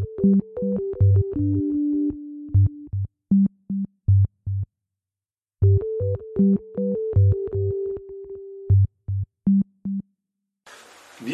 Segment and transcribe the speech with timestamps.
[0.00, 0.06] Wir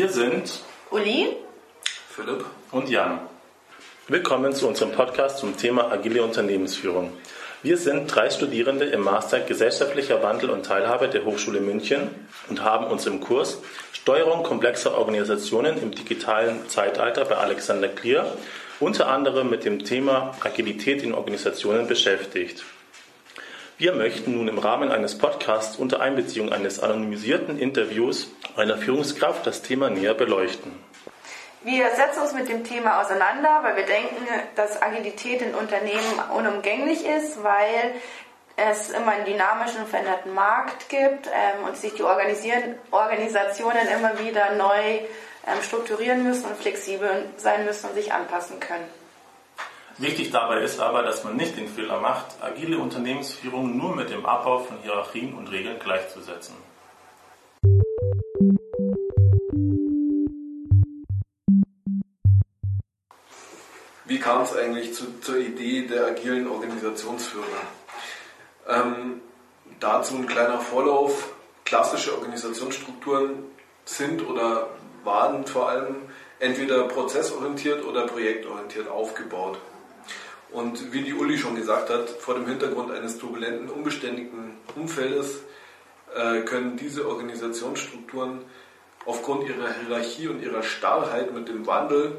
[0.08, 1.36] sind Uli,
[2.08, 3.20] Philipp und Jan.
[4.08, 7.10] Willkommen zu unserem Podcast zum Thema agile Unternehmensführung.
[7.66, 12.10] Wir sind drei Studierende im Master Gesellschaftlicher Wandel und Teilhabe der Hochschule München
[12.48, 13.60] und haben uns im Kurs
[13.92, 18.32] Steuerung komplexer Organisationen im digitalen Zeitalter bei Alexander Klier
[18.78, 22.62] unter anderem mit dem Thema Agilität in Organisationen beschäftigt.
[23.78, 29.62] Wir möchten nun im Rahmen eines Podcasts unter Einbeziehung eines anonymisierten Interviews einer Führungskraft das
[29.62, 30.70] Thema näher beleuchten.
[31.66, 34.24] Wir setzen uns mit dem Thema auseinander, weil wir denken,
[34.54, 37.92] dass Agilität in Unternehmen unumgänglich ist, weil
[38.54, 45.00] es immer einen dynamischen, veränderten Markt gibt ähm, und sich die Organisationen immer wieder neu
[45.46, 48.86] ähm, strukturieren müssen und flexibel sein müssen und sich anpassen können.
[49.98, 54.24] Wichtig dabei ist aber, dass man nicht den Fehler macht, agile Unternehmensführung nur mit dem
[54.24, 56.54] Abbau von Hierarchien und Regeln gleichzusetzen.
[64.06, 67.46] Wie kam es eigentlich zu, zur Idee der agilen Organisationsführung?
[68.68, 69.20] Ähm,
[69.80, 71.32] dazu ein kleiner Vorlauf.
[71.64, 73.44] Klassische Organisationsstrukturen
[73.84, 74.68] sind oder
[75.02, 75.96] waren vor allem
[76.38, 79.58] entweder prozessorientiert oder projektorientiert aufgebaut.
[80.52, 85.40] Und wie die Uli schon gesagt hat, vor dem Hintergrund eines turbulenten, unbeständigen Umfeldes
[86.14, 88.44] äh, können diese Organisationsstrukturen
[89.04, 92.16] aufgrund ihrer Hierarchie und ihrer Starrheit mit dem Wandel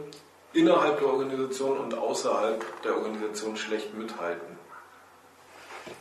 [0.54, 4.58] innerhalb der Organisation und außerhalb der Organisation schlecht mithalten.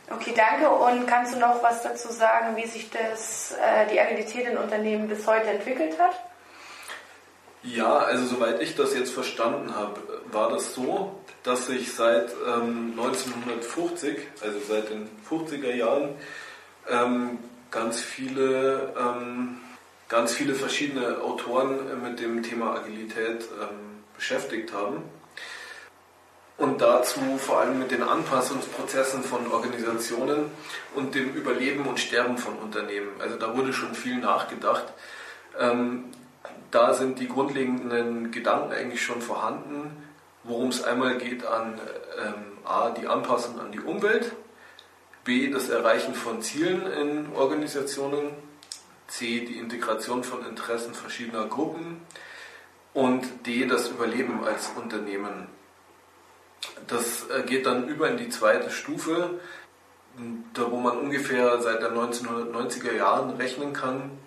[0.09, 0.69] Okay, danke.
[0.69, 5.07] Und kannst du noch was dazu sagen, wie sich das, äh, die Agilität in Unternehmen
[5.07, 6.15] bis heute entwickelt hat?
[7.63, 9.99] Ja, also soweit ich das jetzt verstanden habe,
[10.31, 16.15] war das so, dass sich seit ähm, 1950, also seit den 50er Jahren,
[16.89, 17.39] ähm,
[17.71, 19.59] ganz viele ähm,
[20.09, 23.86] ganz viele verschiedene Autoren mit dem Thema Agilität ähm,
[24.17, 25.03] beschäftigt haben.
[26.57, 30.51] Und dazu vor allem mit den Anpassungsprozessen von Organisationen
[30.95, 33.09] und dem Überleben und Sterben von Unternehmen.
[33.19, 34.85] Also da wurde schon viel nachgedacht.
[35.59, 36.05] Ähm,
[36.71, 40.03] da sind die grundlegenden Gedanken eigentlich schon vorhanden,
[40.43, 41.79] worum es einmal geht an
[42.19, 44.33] ähm, A, die Anpassung an die Umwelt,
[45.23, 48.31] B, das Erreichen von Zielen in Organisationen,
[49.07, 52.01] C, die Integration von Interessen verschiedener Gruppen
[52.97, 55.47] und D, das Überleben als Unternehmen.
[56.87, 59.39] Das äh, geht dann über in die zweite Stufe,
[60.55, 64.17] da wo man ungefähr seit den 1990er Jahren rechnen kann.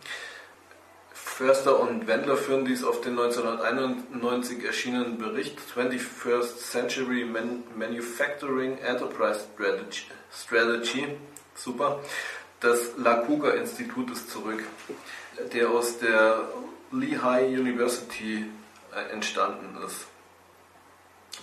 [1.12, 7.26] Förster und Wendler führen dies auf den 1991 erschienenen Bericht 21st Century
[7.75, 11.09] Manufacturing Enterprise Strategy, Strategy
[11.56, 12.00] super,
[12.62, 14.62] des Lakuga Institutes zurück,
[15.53, 16.48] der aus der
[16.93, 18.47] Lehigh University
[18.94, 20.06] äh, entstanden ist.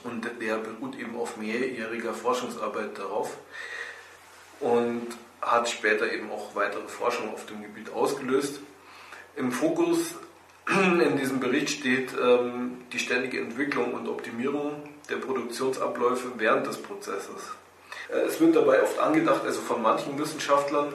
[0.03, 3.37] Und der beruht eben auf mehrjähriger Forschungsarbeit darauf
[4.59, 5.07] und
[5.41, 8.59] hat später eben auch weitere Forschung auf dem Gebiet ausgelöst.
[9.35, 10.15] Im Fokus
[10.67, 17.51] in diesem Bericht steht ähm, die ständige Entwicklung und Optimierung der Produktionsabläufe während des Prozesses.
[18.09, 20.93] Äh, es wird dabei oft angedacht, also von manchen Wissenschaftlern,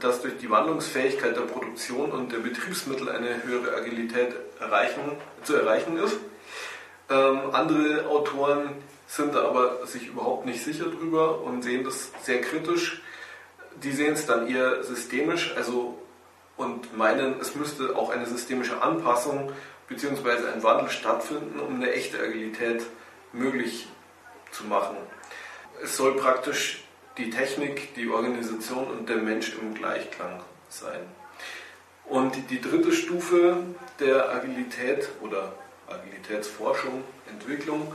[0.00, 5.00] dass durch die Wandlungsfähigkeit der Produktion und der Betriebsmittel eine höhere Agilität erreichen,
[5.42, 6.16] zu erreichen ist.
[7.10, 8.76] Ähm, andere Autoren
[9.06, 13.02] sind da aber sich überhaupt nicht sicher drüber und sehen das sehr kritisch.
[13.82, 15.98] Die sehen es dann eher systemisch, also
[16.56, 19.52] und meinen, es müsste auch eine systemische Anpassung
[19.88, 20.52] bzw.
[20.54, 22.84] ein Wandel stattfinden, um eine echte Agilität
[23.32, 23.88] möglich
[24.52, 24.96] zu machen.
[25.82, 26.83] Es soll praktisch
[27.16, 31.00] die Technik, die Organisation und der Mensch im Gleichklang sein.
[32.06, 33.58] Und die dritte Stufe
[34.00, 35.52] der Agilität oder
[35.88, 37.92] Agilitätsforschung, Entwicklung,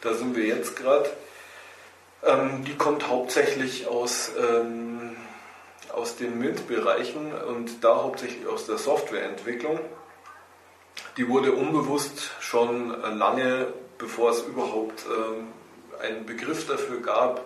[0.00, 1.10] da sind wir jetzt gerade,
[2.24, 5.16] ähm, die kommt hauptsächlich aus ähm,
[5.92, 9.80] aus den MINT-Bereichen und da hauptsächlich aus der Softwareentwicklung.
[11.16, 15.48] Die wurde unbewusst schon lange, bevor es überhaupt ähm,
[16.00, 17.44] einen Begriff dafür gab,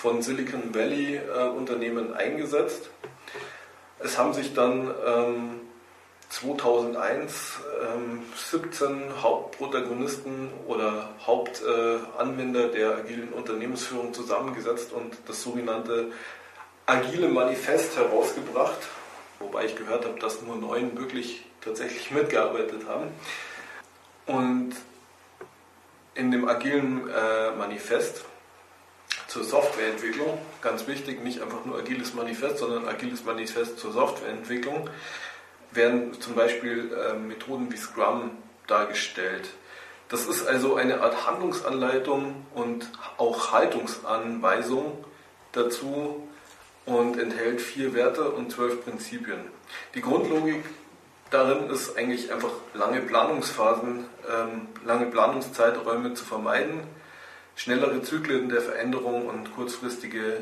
[0.00, 2.88] von Silicon Valley äh, Unternehmen eingesetzt.
[3.98, 5.60] Es haben sich dann ähm,
[6.30, 7.58] 2001
[7.92, 16.12] ähm, 17 Hauptprotagonisten oder Hauptanwender äh, der agilen Unternehmensführung zusammengesetzt und das sogenannte
[16.86, 18.78] agile Manifest herausgebracht,
[19.38, 23.08] wobei ich gehört habe, dass nur neun wirklich tatsächlich mitgearbeitet haben.
[24.24, 24.76] Und
[26.14, 28.24] in dem agilen äh, Manifest
[29.30, 34.90] zur Softwareentwicklung, ganz wichtig, nicht einfach nur agiles Manifest, sondern agiles Manifest zur Softwareentwicklung,
[35.70, 38.32] werden zum Beispiel äh, Methoden wie Scrum
[38.66, 39.50] dargestellt.
[40.08, 45.04] Das ist also eine Art Handlungsanleitung und auch Haltungsanweisung
[45.52, 46.26] dazu
[46.84, 49.44] und enthält vier Werte und zwölf Prinzipien.
[49.94, 50.64] Die Grundlogik
[51.30, 56.82] darin ist eigentlich einfach lange Planungsphasen, ähm, lange Planungszeiträume zu vermeiden,
[57.60, 60.38] schnellere Zyklen der Veränderung und kurzfristige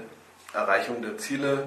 [0.52, 1.66] Erreichung der Ziele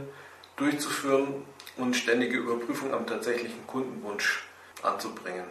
[0.55, 1.45] durchzuführen
[1.75, 4.45] und ständige Überprüfung am tatsächlichen Kundenwunsch
[4.81, 5.43] anzubringen.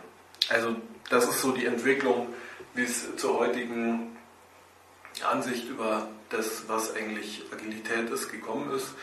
[0.49, 0.75] Also
[1.11, 2.29] das ist so die Entwicklung,
[2.73, 4.17] wie es zur heutigen
[5.31, 8.94] Ansicht über das, was eigentlich Agilität ist, gekommen ist.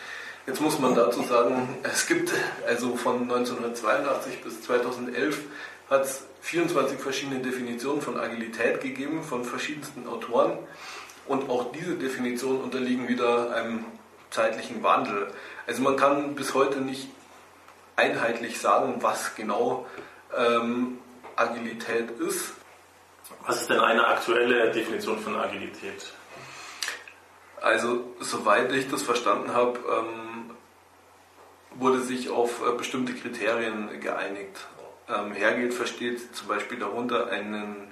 [0.47, 2.33] Jetzt muss man dazu sagen, es gibt
[2.65, 5.41] also von 1982 bis 2011
[5.89, 10.57] hat es 24 verschiedene Definitionen von Agilität gegeben, von verschiedensten Autoren.
[11.27, 13.85] Und auch diese Definitionen unterliegen wieder einem
[14.29, 15.33] zeitlichen Wandel.
[15.65, 17.09] Also man kann bis heute nicht
[17.95, 19.85] einheitlich sagen, was genau
[20.37, 20.99] ähm,
[21.35, 22.53] Agilität ist.
[23.45, 26.13] Was ist denn eine aktuelle Definition von Agilität?
[27.61, 30.51] Also, soweit ich das verstanden habe, ähm,
[31.75, 34.67] wurde sich auf äh, bestimmte Kriterien geeinigt.
[35.09, 37.87] Ähm, Hergild versteht zum Beispiel darunter einen,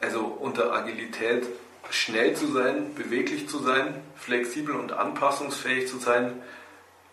[0.00, 1.46] also unter Agilität
[1.90, 6.42] schnell zu sein, beweglich zu sein, flexibel und anpassungsfähig zu sein,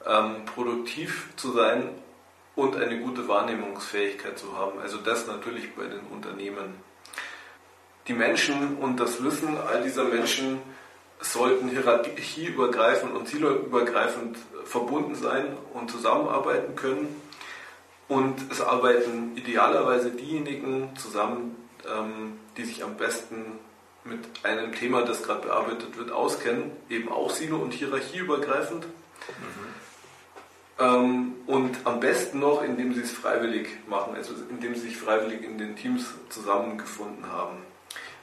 [0.06, 1.90] ähm, produktiv zu sein
[2.56, 4.80] und eine gute Wahrnehmungsfähigkeit zu haben.
[4.80, 6.76] Also das natürlich bei den Unternehmen.
[8.08, 10.60] Die Menschen und das Wissen all dieser Menschen
[11.22, 17.22] sollten hierarchieübergreifend und zielübergreifend verbunden sein und zusammenarbeiten können.
[18.10, 21.56] Und es arbeiten idealerweise diejenigen zusammen,
[21.88, 23.60] ähm, die sich am besten
[24.04, 28.86] mit einem Thema, das gerade bearbeitet wird, auskennen, eben auch silo- und hierarchieübergreifend.
[28.86, 29.70] Mhm.
[30.80, 35.44] Ähm, und am besten noch, indem sie es freiwillig machen, also indem sie sich freiwillig
[35.44, 37.58] in den Teams zusammengefunden haben.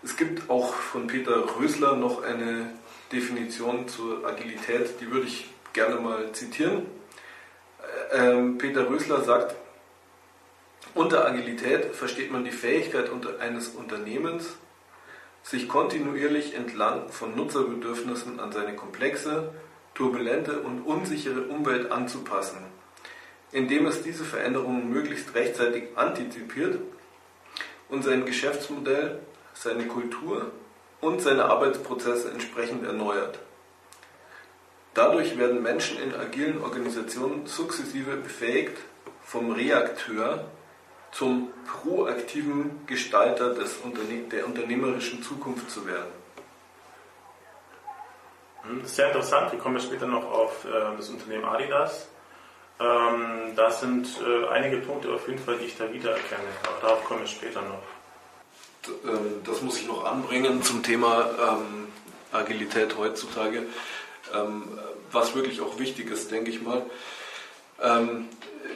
[0.02, 2.70] Es gibt auch von Peter Rösler noch eine
[3.12, 6.86] Definition zur Agilität, die würde ich gerne mal zitieren.
[8.10, 9.54] Äh, ähm, Peter Rösler sagt,
[10.96, 14.56] unter Agilität versteht man die Fähigkeit eines Unternehmens,
[15.42, 19.52] sich kontinuierlich entlang von Nutzerbedürfnissen an seine komplexe,
[19.94, 22.58] turbulente und unsichere Umwelt anzupassen,
[23.52, 26.80] indem es diese Veränderungen möglichst rechtzeitig antizipiert
[27.88, 29.20] und sein Geschäftsmodell,
[29.54, 30.50] seine Kultur
[31.00, 33.38] und seine Arbeitsprozesse entsprechend erneuert.
[34.94, 38.78] Dadurch werden Menschen in agilen Organisationen sukzessive befähigt,
[39.22, 40.48] vom Reakteur
[41.12, 46.12] zum proaktiven Gestalter des Unterne der unternehmerischen Zukunft zu werden.
[48.62, 49.52] Hm, das sehr interessant.
[49.52, 52.08] Wir kommen später noch auf äh, das Unternehmen Adidas.
[52.78, 56.48] Ähm, da sind äh, einige Punkte auf jeden Fall, die ich da wiedererkenne.
[56.64, 57.82] Aber darauf kommen wir später noch.
[59.04, 61.88] Ähm, das muss ich noch anbringen zum Thema ähm,
[62.32, 63.62] Agilität heutzutage.
[64.34, 64.78] Ähm,
[65.12, 66.84] was wirklich auch wichtig ist, denke ich mal.
[67.82, 68.28] Ähm,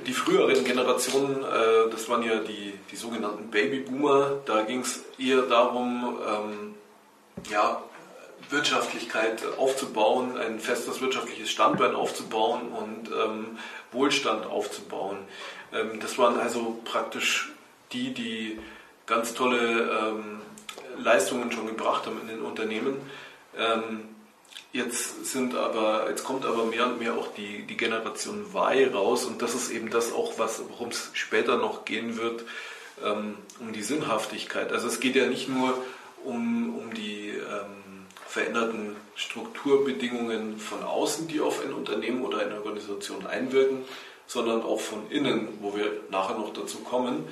[0.06, 5.43] die früheren Generationen, äh, das waren ja die, die sogenannten Babyboomer, da ging es eher
[5.43, 6.75] darum, ähm,
[7.50, 7.82] ja,
[8.49, 13.59] Wirtschaftlichkeit aufzubauen, ein festes wirtschaftliches Standbein aufzubauen und ähm,
[13.92, 15.19] Wohlstand aufzubauen.
[15.73, 17.52] Ähm, das waren also praktisch
[17.92, 18.59] die, die
[19.07, 20.40] ganz tolle ähm,
[20.99, 22.97] Leistungen schon gebracht haben in den Unternehmen.
[24.73, 29.25] Jetzt sind aber, jetzt kommt aber mehr und mehr auch die, die Generation Y raus
[29.25, 32.45] und das ist eben das auch, worum es später noch gehen wird,
[33.04, 34.73] ähm, um die Sinnhaftigkeit.
[34.73, 35.76] Also es geht ja nicht nur
[36.25, 43.26] um, um die ähm, veränderten Strukturbedingungen von außen, die auf ein Unternehmen oder eine Organisation
[43.26, 43.85] einwirken,
[44.28, 47.26] sondern auch von innen, wo wir nachher noch dazu kommen.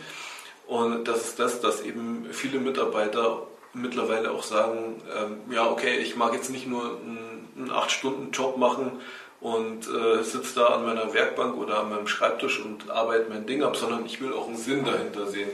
[0.67, 6.17] Und das ist das, dass eben viele Mitarbeiter mittlerweile auch sagen, ähm, ja, okay, ich
[6.17, 8.93] mag jetzt nicht nur einen 8-Stunden-Job machen
[9.41, 13.63] und äh, sitze da an meiner Werkbank oder an meinem Schreibtisch und arbeite mein Ding
[13.63, 15.51] ab, sondern ich will auch einen Sinn dahinter sehen.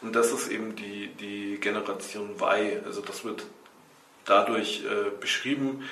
[0.00, 2.84] Und das ist eben die, die Generation Y.
[2.84, 3.44] Also das wird
[4.24, 5.88] dadurch äh, beschrieben,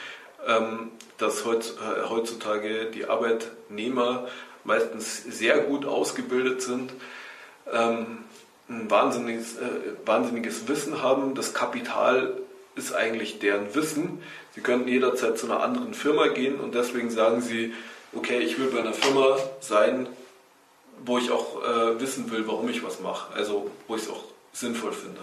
[0.46, 4.28] ähm, dass äh, heutzutage die Arbeitnehmer
[4.64, 6.92] meistens sehr gut ausgebildet sind,
[7.72, 8.24] ähm,
[8.68, 9.68] ein wahnsinniges, äh,
[10.04, 11.34] wahnsinniges Wissen haben.
[11.34, 12.40] Das Kapital
[12.74, 14.22] ist eigentlich deren Wissen.
[14.54, 17.74] Sie könnten jederzeit zu einer anderen Firma gehen und deswegen sagen sie,
[18.14, 20.08] okay, ich will bei einer Firma sein,
[21.04, 24.24] wo ich auch äh, wissen will, warum ich was mache, also wo ich es auch
[24.52, 25.20] sinnvoll finde.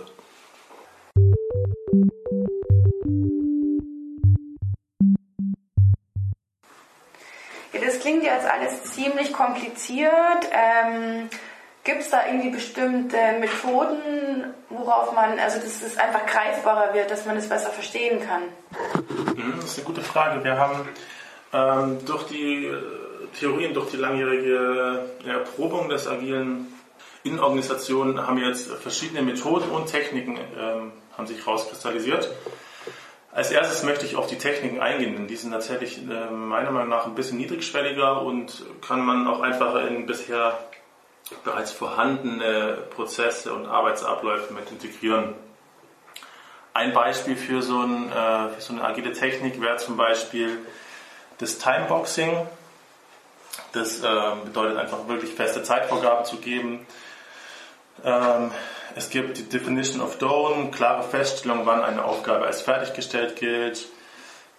[7.73, 10.47] Ja, das klingt jetzt alles ziemlich kompliziert.
[10.51, 11.29] Ähm,
[11.83, 17.25] Gibt es da irgendwie bestimmte Methoden, worauf man, also dass es einfach greifbarer wird, dass
[17.25, 18.43] man es besser verstehen kann?
[19.35, 20.43] Mhm, das ist eine gute Frage.
[20.43, 20.87] Wir haben
[21.51, 22.81] ähm, durch die äh,
[23.37, 26.73] Theorien, durch die langjährige Erprobung des agilen
[27.23, 32.29] Innenorganisationen haben jetzt verschiedene Methoden und Techniken ähm, haben sich herauskristallisiert.
[33.31, 36.89] Als erstes möchte ich auf die Techniken eingehen, denn die sind tatsächlich äh, meiner Meinung
[36.89, 40.59] nach ein bisschen niedrigschwelliger und kann man auch einfach in bisher
[41.43, 45.35] bereits vorhandene Prozesse und Arbeitsabläufe mit integrieren.
[46.73, 50.59] Ein Beispiel für so, ein, äh, für so eine agile Technik wäre zum Beispiel
[51.37, 52.47] das Timeboxing.
[53.73, 54.05] Das äh,
[54.43, 56.85] bedeutet einfach wirklich feste Zeitvorgaben zu geben.
[58.03, 58.51] Ähm,
[58.95, 63.87] es gibt die Definition of Done, klare Feststellung, wann eine Aufgabe als fertiggestellt gilt.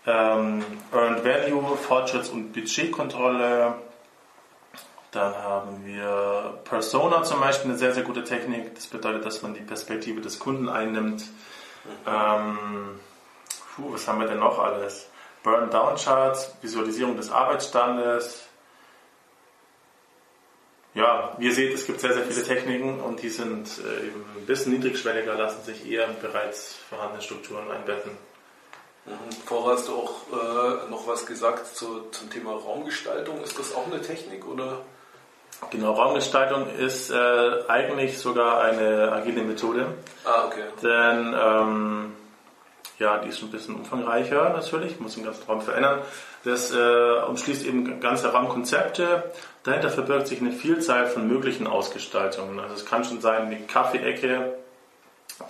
[0.06, 3.74] Ähm, Earned Value, Fortschritts- und Budgetkontrolle.
[5.14, 8.74] Dann haben wir Persona zum Beispiel, eine sehr, sehr gute Technik.
[8.74, 11.24] Das bedeutet, dass man die Perspektive des Kunden einnimmt.
[12.04, 12.98] Ähm,
[13.76, 15.06] puh, was haben wir denn noch alles?
[15.44, 18.42] Burn-Down-Charts, Visualisierung des Arbeitsstandes.
[20.94, 24.24] Ja, wie ihr seht, es gibt sehr, sehr viele Techniken und die sind äh, eben
[24.36, 28.12] ein bisschen niedrigschwelliger, lassen sich eher in bereits vorhandene Strukturen einbetten.
[29.06, 29.32] Mhm.
[29.44, 33.42] Vorher hast du auch äh, noch was gesagt zu, zum Thema Raumgestaltung.
[33.42, 34.80] Ist das auch eine Technik oder?
[35.70, 39.86] Genau, Raumgestaltung ist äh, eigentlich sogar eine agile Methode.
[40.24, 40.62] Ah, okay.
[40.82, 42.12] Denn ähm,
[42.98, 46.00] ja, die ist ein bisschen umfangreicher natürlich, muss den ganzen Raum verändern.
[46.44, 49.32] Das äh, umschließt eben ganze Raumkonzepte.
[49.64, 52.60] Dahinter verbirgt sich eine Vielzahl von möglichen Ausgestaltungen.
[52.60, 54.54] Also es kann schon sein, die Kaffeeecke,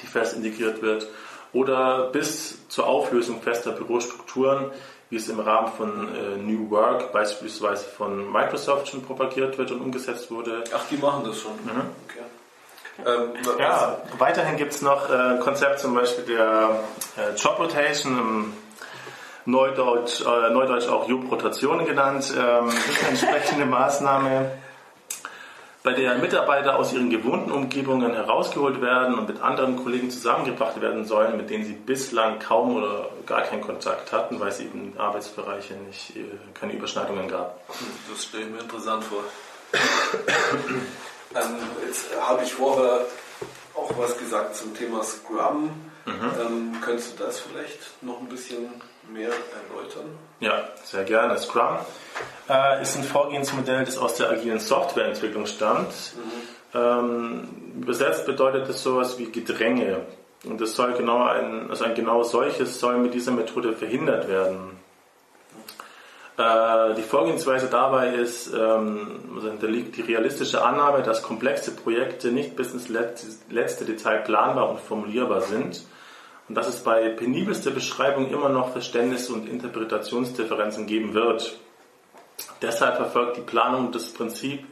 [0.01, 1.09] die fest integriert wird,
[1.53, 4.71] oder bis zur Auflösung fester Bürostrukturen,
[5.11, 9.81] wie es im Rahmen von äh, New Work beispielsweise von Microsoft schon propagiert wird und
[9.81, 10.65] umgesetzt wurde.
[10.75, 11.53] Ach, die machen das schon.
[11.53, 11.83] Mhm.
[12.09, 12.21] Okay.
[13.07, 16.81] Ähm, was- Ja, weiterhin gibt es noch äh, ein Konzept zum Beispiel der
[17.17, 18.53] äh, Job Rotation, im
[19.47, 22.33] Neudeutsch, äh, Neudeutsch auch Job-Rotation genannt.
[22.37, 24.51] Ähm, das ist eine entsprechende Maßnahme,
[25.85, 31.05] bei der Mitarbeiter aus ihren gewohnten Umgebungen herausgeholt werden und mit anderen Kollegen zusammengebracht werden
[31.05, 35.75] sollen, mit denen sie bislang kaum oder gar keinen Kontakt hatten, weil es eben Arbeitsbereiche
[35.75, 36.25] nicht, äh,
[36.55, 37.61] keine Überschneidungen gab.
[38.11, 39.25] Das stelle ich mir interessant vor.
[41.35, 43.01] ähm, jetzt habe ich vorher
[43.75, 45.69] auch was gesagt zum Thema Scrum.
[46.07, 48.71] Ähm, könntest du das vielleicht noch ein bisschen
[49.13, 50.19] mehr erläutern?
[50.41, 51.39] Ja, sehr gerne.
[51.39, 51.79] Scrum
[52.49, 56.15] äh, ist ein Vorgehensmodell, das aus der agilen Softwareentwicklung stammt.
[56.75, 57.49] Ähm,
[57.81, 60.03] übersetzt bedeutet es sowas wie Gedränge.
[60.45, 64.75] Und das soll genau ein, also ein genau solches soll mit dieser Methode verhindert werden.
[66.37, 72.33] Äh, die Vorgehensweise dabei ist, ähm, also da liegt die realistische Annahme, dass komplexe Projekte
[72.33, 75.85] nicht bis ins letzte, letzte Detail planbar und formulierbar sind
[76.49, 81.59] und dass es bei penibelster Beschreibung immer noch Verständnis- und Interpretationsdifferenzen geben wird.
[82.63, 84.67] Deshalb verfolgt die Planung das Prinzip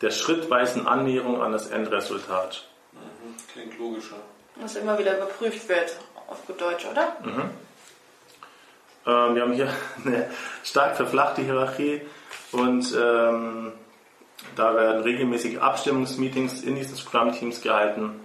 [0.00, 2.66] der schrittweisen Annäherung an das Endresultat.
[2.92, 2.98] Mhm.
[3.52, 4.16] Klingt logischer.
[4.56, 5.96] Was immer wieder überprüft wird,
[6.28, 7.16] auf gut Deutsch, oder?
[9.06, 9.68] Ähm, wir haben hier
[10.04, 10.30] eine
[10.62, 12.02] stark verflachte Hierarchie
[12.52, 13.72] und ähm,
[14.56, 18.20] da werden regelmäßige Abstimmungsmeetings in diesen Scrum-Teams gehalten,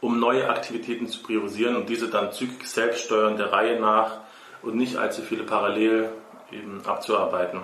[0.00, 4.20] um neue Aktivitäten zu priorisieren und diese dann zügig selbst steuern der Reihe nach
[4.62, 6.10] und nicht allzu viele parallel
[6.52, 7.60] eben abzuarbeiten.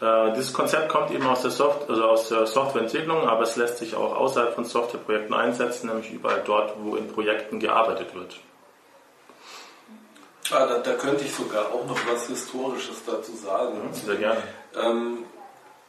[0.00, 3.78] Äh, dieses Konzept kommt eben aus der, Soft also aus der Softwareentwicklung, aber es lässt
[3.78, 8.36] sich auch außerhalb von Softwareprojekten einsetzen, nämlich überall dort, wo in Projekten gearbeitet wird.
[10.52, 13.76] Ah, da, da könnte ich sogar auch noch was Historisches dazu sagen.
[13.92, 14.42] Sehr gerne.
[14.80, 15.18] Ähm,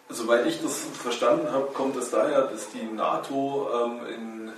[0.10, 4.51] soweit ich das verstanden habe, kommt es daher, dass die NATO ähm, in,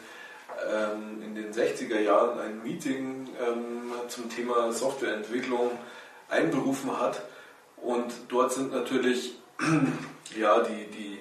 [0.70, 5.72] ähm, in den 60er Jahren ein Meeting ähm, zum Thema Softwareentwicklung
[6.30, 7.22] einberufen hat.
[7.84, 9.36] Und dort sind natürlich
[10.40, 11.18] ja, die, die,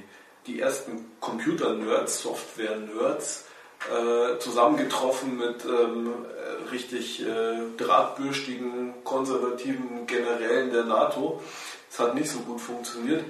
[0.46, 3.44] die ersten Computer-Nerds, Software-Nerds,
[3.90, 11.42] äh, zusammengetroffen mit ähm, äh, richtig äh, drahtbürstigen, konservativen Generälen der NATO.
[11.90, 13.24] Es hat nicht so gut funktioniert,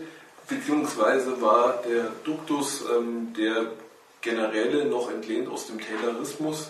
[0.49, 3.67] beziehungsweise war der Duktus ähm, der
[4.21, 6.69] Generäle noch entlehnt aus dem Taylorismus,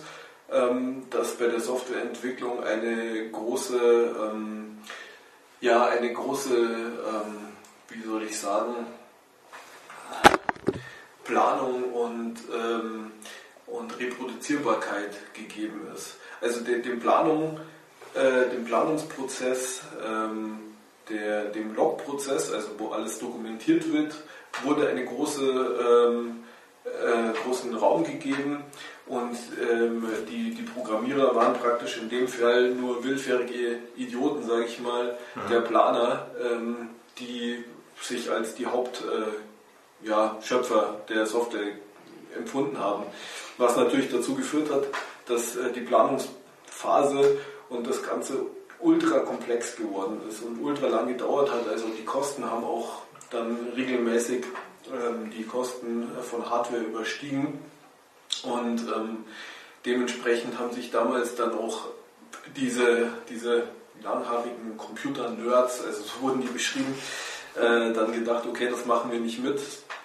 [0.50, 4.78] ähm, dass bei der Softwareentwicklung eine große, ähm,
[5.62, 7.49] ja, eine große, ähm,
[7.88, 8.75] wie soll ich sagen,
[11.25, 13.12] Planung und, ähm,
[13.69, 16.16] und Reproduzierbarkeit gegeben ist.
[16.40, 17.61] Also den, den, Planung,
[18.14, 20.59] äh, den Planungsprozess, ähm,
[21.09, 24.16] der, dem Logprozess, also wo alles dokumentiert wird,
[24.64, 26.42] wurde eine große, ähm,
[26.85, 28.64] äh, großen Raum gegeben
[29.07, 34.81] und ähm, die, die Programmierer waren praktisch in dem Fall nur willfährige Idioten, sage ich
[34.81, 35.49] mal, mhm.
[35.51, 37.65] der Planer, ähm, die
[38.01, 39.33] sich als die Hauptschöpfer
[40.05, 41.73] äh, ja, der Software
[42.37, 43.05] empfunden haben.
[43.59, 44.85] Was natürlich dazu geführt hat,
[45.27, 48.47] dass äh, die Planungsphase und das Ganze
[48.81, 51.69] ultra komplex geworden ist und ultra lang gedauert hat.
[51.69, 54.45] Also die Kosten haben auch dann regelmäßig
[54.89, 57.59] ähm, die Kosten von Hardware überstiegen.
[58.45, 59.25] Und ähm,
[59.85, 61.87] dementsprechend haben sich damals dann auch
[62.57, 63.65] diese, diese
[64.03, 66.95] langhaarigen Computer-Nerds, also so wurden die beschrieben,
[67.57, 69.61] äh, dann gedacht, okay, das machen wir nicht mit.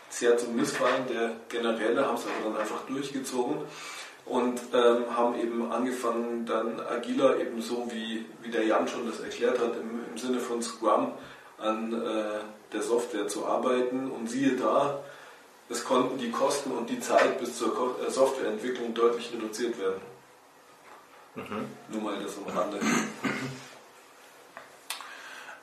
[0.09, 3.57] Sehr zum Missfallen der Generäle, haben es aber dann einfach durchgezogen
[4.25, 9.19] und ähm, haben eben angefangen, dann agiler, eben so wie, wie der Jan schon das
[9.19, 11.13] erklärt hat, im, im Sinne von Scrum
[11.57, 12.39] an äh,
[12.73, 14.11] der Software zu arbeiten.
[14.11, 14.99] Und siehe da,
[15.69, 20.01] es konnten die Kosten und die Zeit bis zur äh, Softwareentwicklung deutlich reduziert werden.
[21.35, 21.65] Mhm.
[21.89, 22.79] Nur mal das am Rande.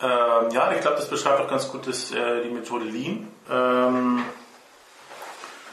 [0.00, 4.22] Ähm, ja, ich glaube, das beschreibt auch ganz gut das, äh, die Methode Lean, ähm,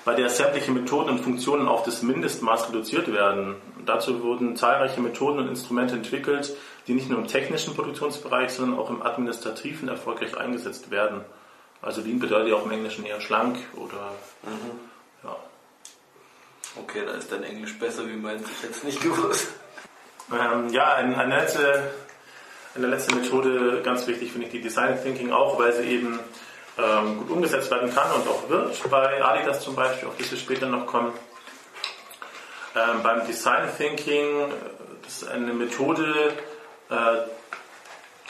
[0.06, 3.56] bei der sämtliche Methoden und Funktionen auf das Mindestmaß reduziert werden.
[3.86, 6.56] Dazu wurden zahlreiche Methoden und Instrumente entwickelt,
[6.88, 11.22] die nicht nur im technischen Produktionsbereich, sondern auch im administrativen erfolgreich eingesetzt werden.
[11.82, 14.80] Also Lean bedeutet ja auch im Englischen eher schlank oder mhm.
[15.24, 15.36] ja.
[16.78, 19.48] Okay, da ist dein Englisch besser, wie meint ich jetzt nicht gewusst.
[20.32, 21.92] Ähm, ja, eine, eine, letzte,
[22.76, 26.20] eine letzte Methode, ganz wichtig finde ich die Design Thinking auch, weil sie eben
[26.78, 28.90] ähm, gut umgesetzt werden kann und auch wird.
[28.90, 31.12] Bei Adidas zum Beispiel, auf die wir später noch kommen.
[32.76, 34.50] Ähm, beim Design Thinking,
[35.04, 36.34] das ist eine Methode,
[36.90, 36.96] äh,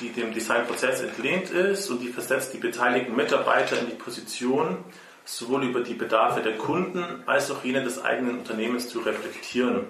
[0.01, 4.83] die dem Designprozess entlehnt ist und die versetzt die beteiligten Mitarbeiter in die Position,
[5.23, 9.85] sowohl über die Bedarfe der Kunden als auch jene des eigenen Unternehmens zu reflektieren.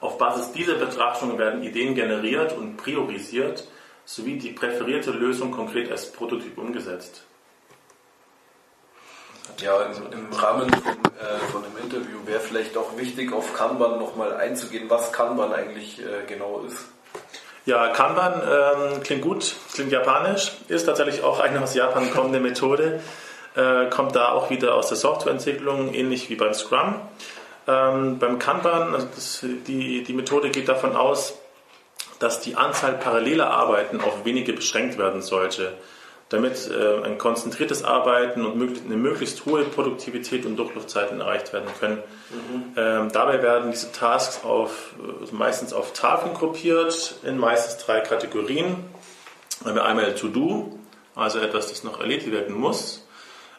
[0.00, 3.66] Auf Basis dieser Betrachtung werden Ideen generiert und priorisiert,
[4.04, 7.24] sowie die präferierte Lösung konkret als Prototyp umgesetzt.
[9.58, 13.98] Ja, im, im Rahmen von, äh, von dem Interview wäre vielleicht auch wichtig, auf Kanban
[13.98, 16.86] nochmal einzugehen, was Kanban eigentlich äh, genau ist.
[17.66, 23.00] Ja, Kanban ähm, klingt gut, klingt japanisch, ist tatsächlich auch eine aus Japan kommende Methode,
[23.54, 26.94] äh, kommt da auch wieder aus der Softwareentwicklung, ähnlich wie beim Scrum.
[27.68, 31.34] Ähm, beim Kanban, also das, die, die Methode geht davon aus,
[32.18, 35.74] dass die Anzahl paralleler Arbeiten auf wenige beschränkt werden sollte
[36.30, 41.68] damit äh, ein konzentriertes Arbeiten und möglich, eine möglichst hohe Produktivität und Durchlaufzeiten erreicht werden
[41.78, 41.98] können.
[42.30, 42.62] Mhm.
[42.76, 48.76] Ähm, dabei werden diese Tasks auf, also meistens auf Tafeln gruppiert, in meistens drei Kategorien.
[49.64, 50.78] Einmal To-Do,
[51.16, 53.06] also etwas, das noch erledigt werden muss.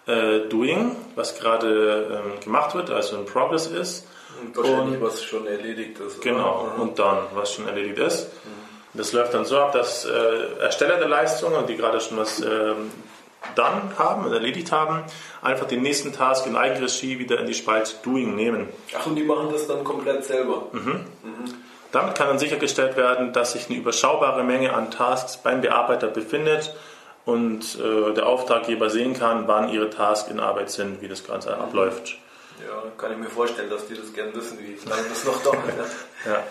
[0.08, 4.08] Äh, doing, was gerade ähm, gemacht wird, also in Progress ist.
[4.42, 6.22] Und wahrscheinlich, und, was schon erledigt ist.
[6.22, 6.74] Genau, oder?
[6.76, 6.82] Mhm.
[6.82, 8.24] und dann, was schon erledigt ist.
[8.24, 8.61] Mhm.
[8.94, 12.74] Das läuft dann so ab, dass äh, Ersteller der Leistung, die gerade schon was äh,
[13.56, 15.04] dann haben und erledigt haben,
[15.42, 18.70] einfach den nächsten Task in Eigenregie wieder in die Spalte Doing nehmen.
[18.98, 20.68] Ach, und die machen das dann komplett selber?
[20.72, 21.06] Mhm.
[21.24, 21.54] Mhm.
[21.92, 26.74] Damit kann dann sichergestellt werden, dass sich eine überschaubare Menge an Tasks beim Bearbeiter befindet
[27.26, 31.56] und äh, der Auftraggeber sehen kann, wann ihre Tasks in Arbeit sind, wie das Ganze
[31.56, 31.62] mhm.
[31.62, 32.18] abläuft.
[32.66, 35.58] Ja, kann ich mir vorstellen, dass die das gerne wissen, wie lange das noch dauert.
[36.26, 36.44] ja.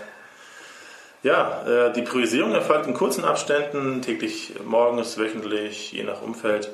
[1.22, 6.70] Ja, äh, die Priorisierung erfolgt in kurzen Abständen, täglich, morgens, wöchentlich, je nach Umfeld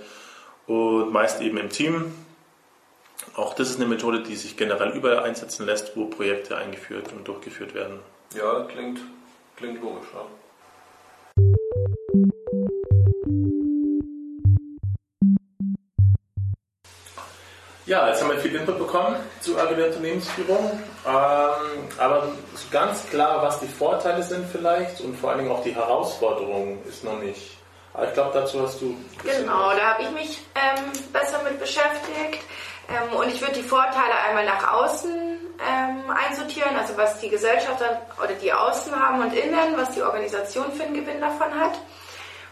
[0.67, 2.13] und meist eben im Team.
[3.35, 7.27] Auch das ist eine Methode, die sich generell überall einsetzen lässt, wo Projekte eingeführt und
[7.27, 7.99] durchgeführt werden.
[8.35, 9.01] Ja, klingt,
[9.57, 10.09] klingt logisch.
[10.15, 10.27] Ja.
[17.87, 20.83] Ja, jetzt haben wir viel Input bekommen zu agiler Unternehmensführung.
[21.07, 22.29] Ähm, aber
[22.73, 27.05] ganz klar, was die Vorteile sind vielleicht und vor allen Dingen auch die Herausforderungen ist
[27.05, 27.57] noch nicht.
[27.95, 28.97] Aber ich glaube, dazu hast du.
[29.23, 32.43] Genau, da habe ich mich ähm, besser mit beschäftigt.
[32.89, 37.81] Ähm, und ich würde die Vorteile einmal nach außen ähm, einsortieren, also was die Gesellschaft
[38.19, 41.79] oder die Außen haben und innen, was die Organisation für einen Gewinn davon hat.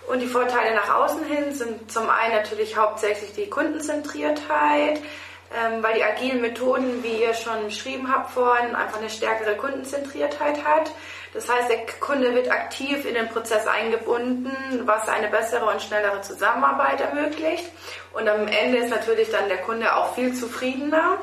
[0.06, 5.00] Und die Vorteile nach außen hin sind zum einen natürlich hauptsächlich die Kundenzentriertheit,
[5.54, 10.64] ähm, weil die agilen Methoden, wie ihr schon beschrieben habt vorhin, einfach eine stärkere Kundenzentriertheit
[10.64, 10.90] hat.
[11.32, 14.50] Das heißt, der Kunde wird aktiv in den Prozess eingebunden,
[14.84, 17.64] was eine bessere und schnellere Zusammenarbeit ermöglicht.
[18.12, 21.18] Und am Ende ist natürlich dann der Kunde auch viel zufriedener.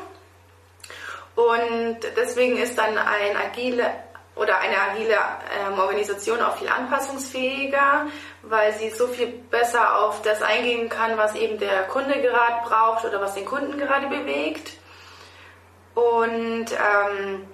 [1.36, 3.90] Und deswegen ist dann ein agile
[4.36, 8.08] oder eine agile ähm, Organisation auch viel anpassungsfähiger,
[8.44, 13.06] weil sie so viel besser auf das eingehen kann, was eben der Kunde gerade braucht
[13.06, 14.74] oder was den Kunden gerade bewegt.
[15.94, 17.48] Und ähm,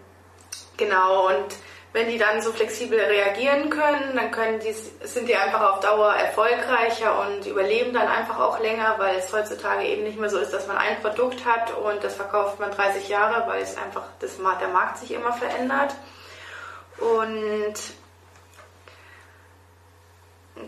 [0.77, 1.55] genau, und
[1.93, 6.13] wenn die dann so flexibel reagieren können, dann können die, sind die einfach auf Dauer
[6.13, 10.53] erfolgreicher und überleben dann einfach auch länger, weil es heutzutage eben nicht mehr so ist,
[10.53, 14.37] dass man ein Produkt hat und das verkauft man 30 Jahre, weil es einfach das,
[14.37, 15.95] der Markt sich immer verändert.
[16.99, 17.75] Und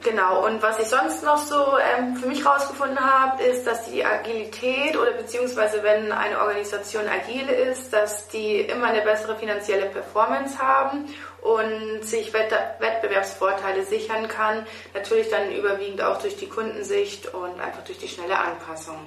[0.01, 4.05] Genau, und was ich sonst noch so ähm, für mich rausgefunden habe, ist, dass die
[4.05, 10.57] Agilität oder beziehungsweise wenn eine Organisation agil ist, dass die immer eine bessere finanzielle Performance
[10.57, 14.65] haben und sich Wettbewerbsvorteile sichern kann.
[14.93, 18.99] Natürlich dann überwiegend auch durch die Kundensicht und einfach durch die schnelle Anpassung.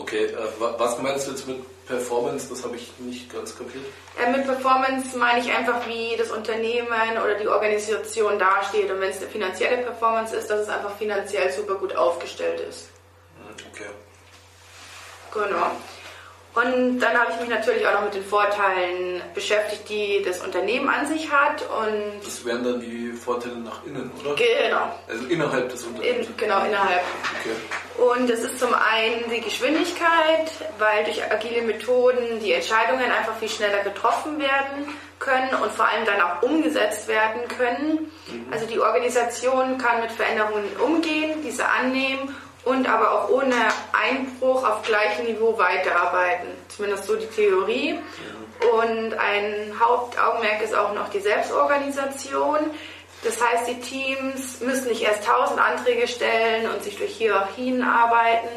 [0.00, 2.48] Okay, äh, was meinst du jetzt mit Performance?
[2.48, 3.84] Das habe ich nicht ganz kapiert.
[4.18, 8.90] Äh, mit Performance meine ich einfach, wie das Unternehmen oder die Organisation dasteht.
[8.90, 12.88] Und wenn es eine finanzielle Performance ist, dass es einfach finanziell super gut aufgestellt ist.
[13.36, 13.90] Hm, okay.
[15.34, 15.70] Genau.
[16.52, 20.88] Und dann habe ich mich natürlich auch noch mit den Vorteilen beschäftigt, die das Unternehmen
[20.88, 21.62] an sich hat.
[21.62, 24.34] Und das wären dann die Vorteile nach innen, oder?
[24.34, 24.92] Genau.
[25.08, 26.26] Also innerhalb des Unternehmens.
[26.26, 27.02] In, genau, innerhalb.
[27.40, 28.04] Okay.
[28.12, 33.48] Und das ist zum einen die Geschwindigkeit, weil durch agile Methoden die Entscheidungen einfach viel
[33.48, 34.88] schneller getroffen werden
[35.20, 38.10] können und vor allem dann auch umgesetzt werden können.
[38.26, 38.46] Mhm.
[38.50, 43.54] Also die Organisation kann mit Veränderungen umgehen, diese annehmen und aber auch ohne
[43.92, 46.48] Einbruch auf gleichem Niveau weiterarbeiten.
[46.68, 47.98] Zumindest so die Theorie.
[48.78, 52.70] Und ein Hauptaugenmerk ist auch noch die Selbstorganisation.
[53.22, 58.48] Das heißt, die Teams müssen nicht erst tausend Anträge stellen und sich durch Hierarchien arbeiten,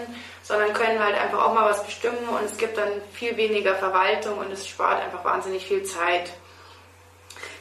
[0.41, 4.37] sondern können halt einfach auch mal was bestimmen und es gibt dann viel weniger Verwaltung
[4.37, 6.31] und es spart einfach wahnsinnig viel Zeit.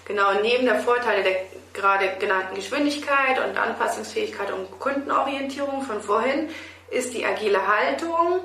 [0.04, 6.48] Genau, neben der Vorteile der gerade genannten Geschwindigkeit und Anpassungsfähigkeit und Kundenorientierung von vorhin
[6.90, 8.40] ist die agile Haltung.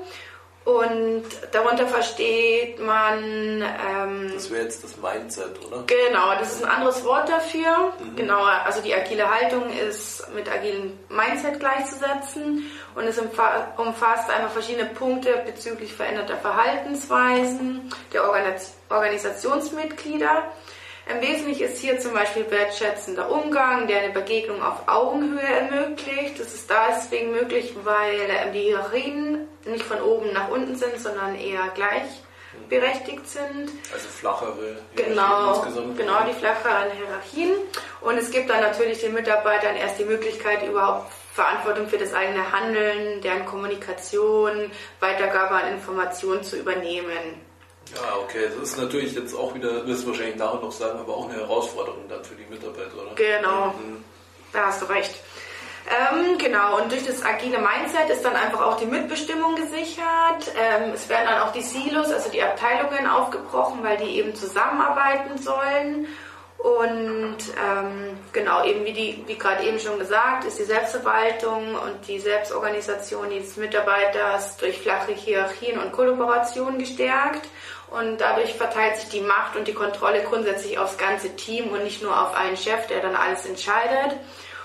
[0.64, 3.62] Und darunter versteht man.
[3.62, 5.84] Ähm, das wäre jetzt das Mindset, oder?
[5.86, 7.94] Genau, das ist ein anderes Wort dafür.
[7.98, 8.16] Mhm.
[8.16, 14.90] Genau, also die agile Haltung ist mit agilem Mindset gleichzusetzen und es umfasst einfach verschiedene
[14.90, 18.28] Punkte bezüglich veränderter Verhaltensweisen der
[18.90, 20.52] Organisationsmitglieder
[21.08, 26.38] im Wesentlichen ist hier zum Beispiel wertschätzender Umgang, der eine Begegnung auf Augenhöhe ermöglicht.
[26.38, 31.72] Das ist deswegen möglich, weil die Hierarchien nicht von oben nach unten sind, sondern eher
[31.74, 33.70] gleichberechtigt sind.
[33.92, 35.96] Also flachere genau, insgesamt.
[35.96, 37.52] Genau, die flacheren Hierarchien.
[38.02, 42.52] Und es gibt dann natürlich den Mitarbeitern erst die Möglichkeit, überhaupt Verantwortung für das eigene
[42.52, 47.47] Handeln, deren Kommunikation, Weitergabe an Informationen zu übernehmen.
[47.94, 48.48] Ja, okay.
[48.58, 51.38] Das ist natürlich jetzt auch wieder, wirst du wahrscheinlich nachher noch sagen, aber auch eine
[51.38, 53.14] Herausforderung dann für die Mitarbeiter, oder?
[53.14, 53.66] Genau.
[53.68, 54.04] Mhm.
[54.52, 55.14] Da hast du recht.
[55.88, 60.52] Ähm, genau, und durch das agile Mindset ist dann einfach auch die Mitbestimmung gesichert.
[60.58, 65.38] Ähm, es werden dann auch die Silos, also die Abteilungen aufgebrochen, weil die eben zusammenarbeiten
[65.38, 66.06] sollen.
[66.58, 72.06] Und ähm, genau, eben wie, die, wie gerade eben schon gesagt, ist die Selbstverwaltung und
[72.08, 77.48] die Selbstorganisation des Mitarbeiters durch flache Hierarchien und Kollaboration gestärkt.
[77.90, 82.02] Und dadurch verteilt sich die Macht und die Kontrolle grundsätzlich aufs ganze Team und nicht
[82.02, 84.18] nur auf einen Chef, der dann alles entscheidet.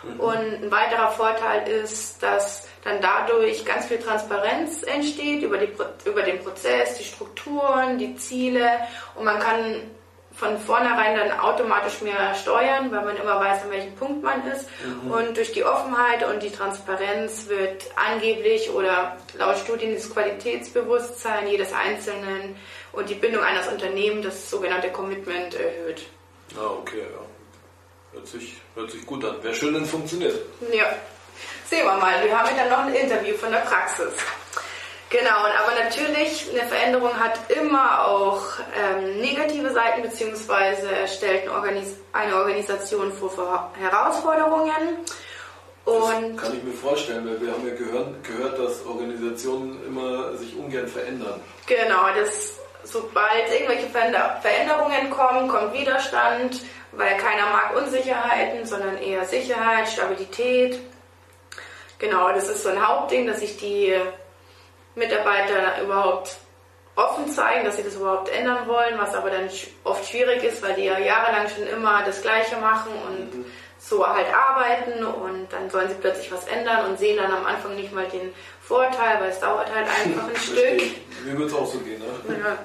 [0.04, 0.20] Mhm.
[0.20, 5.70] Und ein weiterer Vorteil ist, dass dann dadurch ganz viel Transparenz entsteht über, die,
[6.06, 8.70] über den Prozess, die Strukturen, die Ziele
[9.16, 9.82] und man kann
[10.36, 14.68] von vornherein dann automatisch mehr steuern, weil man immer weiß, an welchem Punkt man ist.
[14.84, 15.12] Mhm.
[15.12, 21.72] Und durch die Offenheit und die Transparenz wird angeblich oder laut Studien das Qualitätsbewusstsein jedes
[21.72, 22.56] Einzelnen
[22.94, 26.04] und die Bindung eines Unternehmens, das sogenannte Commitment, erhöht.
[26.56, 28.14] Ah, okay, ja.
[28.14, 29.44] Hört sich, hört sich gut an.
[29.44, 30.40] Wäre schön, wenn es funktioniert.
[30.72, 30.86] Ja.
[31.66, 32.24] Sehen wir mal.
[32.24, 34.14] Wir haben ja dann noch ein Interview von der Praxis.
[35.10, 38.42] Genau, aber natürlich, eine Veränderung hat immer auch
[38.76, 44.98] ähm, negative Seiten, beziehungsweise stellt eine, Organis eine Organisation vor Herausforderungen.
[45.86, 50.36] Und das kann ich mir vorstellen, weil wir haben ja gehört, gehört, dass Organisationen immer
[50.38, 51.40] sich ungern verändern.
[51.68, 59.88] Genau, das, sobald irgendwelche Veränderungen kommen, kommt Widerstand, weil keiner mag Unsicherheiten, sondern eher Sicherheit,
[59.90, 60.80] Stabilität.
[62.00, 63.96] Genau, das ist so ein Hauptding, dass sich die
[64.96, 66.38] Mitarbeiter überhaupt
[66.96, 69.50] offen zeigen, dass sie das überhaupt ändern wollen, was aber dann
[69.84, 73.46] oft schwierig ist, weil die ja jahrelang schon immer das Gleiche machen und mhm.
[73.80, 77.76] so halt arbeiten und dann sollen sie plötzlich was ändern und sehen dann am Anfang
[77.76, 78.34] nicht mal den
[78.74, 80.82] Vorteil, weil es dauert halt einfach ein Stück.
[81.26, 82.36] Mir wird es auch so gehen, ne?
[82.44, 82.58] Ja.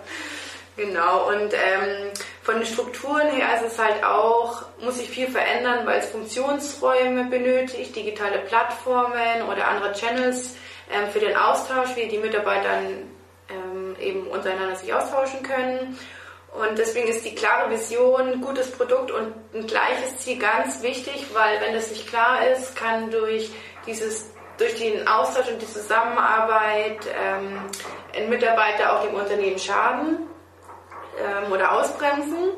[0.78, 2.10] Genau, und ähm,
[2.42, 7.24] von den Strukturen her ist es halt auch, muss sich viel verändern, weil es Funktionsräume
[7.24, 10.54] benötigt, digitale Plattformen oder andere Channels
[10.90, 12.80] ähm, für den Austausch, wie die Mitarbeiter
[13.50, 15.98] ähm, eben untereinander sich austauschen können.
[16.54, 21.60] Und deswegen ist die klare Vision, gutes Produkt und ein gleiches Ziel ganz wichtig, weil
[21.60, 23.50] wenn das nicht klar ist, kann durch
[23.84, 27.60] dieses durch den Austausch und die Zusammenarbeit ähm,
[28.14, 30.28] ein Mitarbeiter auch dem Unternehmen schaden
[31.18, 32.50] ähm, oder ausbremsen.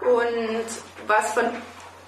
[0.00, 0.66] Und
[1.06, 1.44] was von,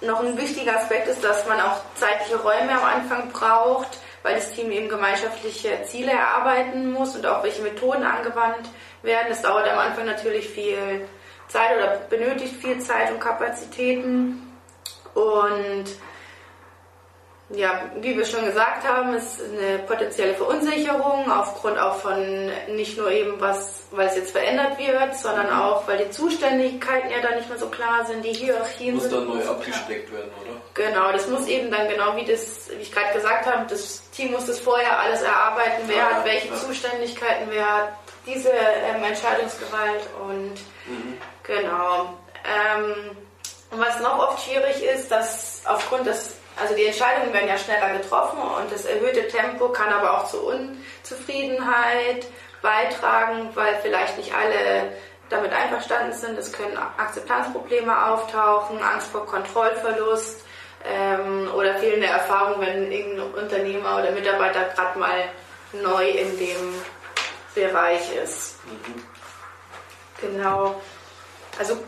[0.02, 4.52] noch ein wichtiger Aspekt ist, dass man auch zeitliche Räume am Anfang braucht, weil das
[4.52, 8.68] Team eben gemeinschaftliche Ziele erarbeiten muss und auch welche Methoden angewandt
[9.02, 9.26] werden.
[9.28, 11.06] Das dauert am Anfang natürlich viel
[11.48, 14.52] Zeit oder benötigt viel Zeit und Kapazitäten.
[15.14, 15.84] Und
[17.56, 23.10] ja, wie wir schon gesagt haben, ist eine potenzielle Verunsicherung aufgrund auch von nicht nur
[23.10, 25.60] eben was, weil es jetzt verändert wird, sondern mhm.
[25.60, 29.26] auch, weil die Zuständigkeiten ja dann nicht mehr so klar sind, die Hierarchien muss sind.
[29.26, 30.60] Muss dann neu abgesteckt werden, oder?
[30.74, 34.32] Genau, das muss eben dann genau wie das, wie ich gerade gesagt habe, das Team
[34.32, 36.56] muss das vorher alles erarbeiten, wer ja, hat welche ja.
[36.56, 37.88] Zuständigkeiten, wer hat
[38.26, 40.54] diese ähm, Entscheidungsgewalt und
[40.86, 41.18] mhm.
[41.42, 42.14] genau.
[42.44, 43.16] Ähm,
[43.70, 47.98] und was noch oft schwierig ist, dass aufgrund des also die Entscheidungen werden ja schneller
[47.98, 52.26] getroffen und das erhöhte Tempo kann aber auch zu Unzufriedenheit
[52.62, 54.92] beitragen, weil vielleicht nicht alle
[55.30, 56.38] damit einverstanden sind.
[56.38, 60.44] Es können Akzeptanzprobleme auftauchen, Angst vor Kontrollverlust
[60.84, 65.24] ähm, oder fehlende Erfahrung, wenn irgendein Unternehmer oder Mitarbeiter gerade mal
[65.72, 66.82] neu in dem
[67.54, 68.56] Bereich ist.
[68.66, 69.02] Mhm.
[70.20, 70.80] Genau.
[71.58, 71.78] Also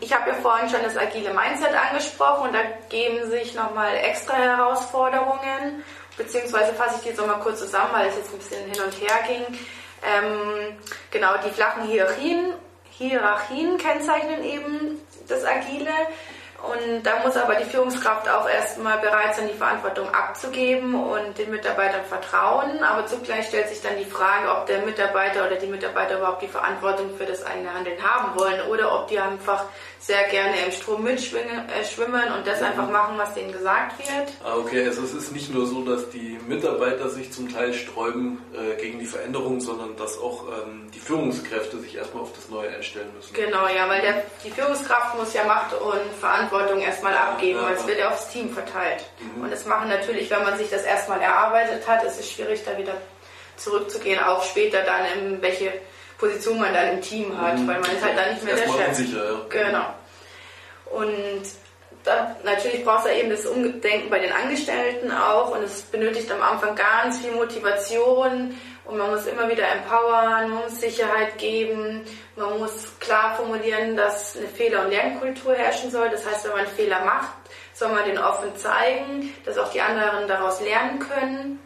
[0.00, 4.34] ich habe ja vorhin schon das agile Mindset angesprochen und da geben sich nochmal extra
[4.34, 5.82] Herausforderungen,
[6.16, 8.92] beziehungsweise fasse ich die jetzt nochmal kurz zusammen, weil es jetzt ein bisschen hin und
[9.00, 9.58] her ging.
[10.04, 10.76] Ähm,
[11.10, 12.52] genau, die flachen Hierarchien,
[12.90, 15.90] Hierarchien kennzeichnen eben das Agile
[16.62, 21.50] und da muss aber die Führungskraft auch erstmal bereit sein, die Verantwortung abzugeben und den
[21.50, 22.82] Mitarbeitern vertrauen.
[22.82, 26.48] Aber zugleich stellt sich dann die Frage, ob der Mitarbeiter oder die Mitarbeiter überhaupt die
[26.48, 29.64] Verantwortung für das eigene Handeln haben wollen oder ob die einfach
[29.98, 34.28] sehr gerne im Strom mitschwimmen äh, und das einfach machen, was denen gesagt wird.
[34.44, 38.42] Ah, okay, also es ist nicht nur so, dass die Mitarbeiter sich zum Teil sträuben
[38.54, 42.68] äh, gegen die Veränderung, sondern dass auch ähm, die Führungskräfte sich erstmal auf das Neue
[42.68, 43.34] einstellen müssen.
[43.34, 47.74] Genau, ja, weil der, die Führungskraft muss ja Macht und Verantwortung erstmal abgeben, ja, weil
[47.74, 49.04] es wird ja aufs Team verteilt.
[49.18, 49.44] Mhm.
[49.44, 52.76] Und das machen natürlich, wenn man sich das erstmal erarbeitet hat, ist es schwierig, da
[52.78, 52.94] wieder
[53.56, 55.72] zurückzugehen, auch später dann in welche
[56.18, 57.68] Position man dann im Team hat, mhm.
[57.68, 58.88] weil man ist halt dann nicht mehr der Chef.
[58.88, 59.40] Unsicher, ja.
[59.48, 59.94] Genau.
[60.86, 61.42] Und
[62.04, 66.30] da, natürlich braucht es ja eben das Umdenken bei den Angestellten auch und es benötigt
[66.30, 72.02] am Anfang ganz viel Motivation und man muss immer wieder empowern, man muss Sicherheit geben,
[72.36, 76.08] man muss klar formulieren, dass eine Fehler- und Lernkultur herrschen soll.
[76.08, 77.32] Das heißt, wenn man Fehler macht,
[77.74, 81.58] soll man den offen zeigen, dass auch die anderen daraus lernen können.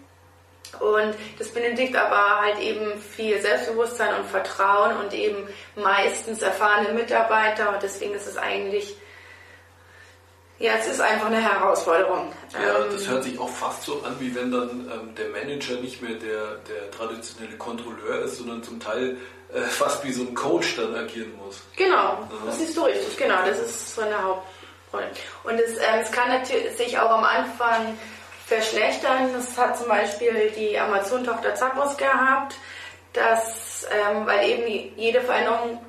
[0.79, 7.75] Und das benötigt aber halt eben viel Selbstbewusstsein und Vertrauen und eben meistens erfahrene Mitarbeiter.
[7.75, 8.97] Und deswegen ist es eigentlich,
[10.59, 12.33] ja, es ist einfach eine Herausforderung.
[12.53, 15.75] Ja, ähm, das hört sich auch fast so an, wie wenn dann ähm, der Manager
[15.81, 19.17] nicht mehr der, der traditionelle Kontrolleur ist, sondern zum Teil
[19.53, 21.63] äh, fast wie so ein Coach dann agieren muss.
[21.77, 22.29] Genau, ja.
[22.47, 25.11] das siehst du richtig, genau, das ist so eine Hauptrolle.
[25.45, 27.99] Und es, ähm, es kann natürlich sich auch am Anfang
[28.51, 29.33] verschlechtern.
[29.33, 32.57] Das hat zum Beispiel die Amazon-Tochter Zappos gehabt,
[33.13, 35.81] dass, ähm, weil eben jede Veränderung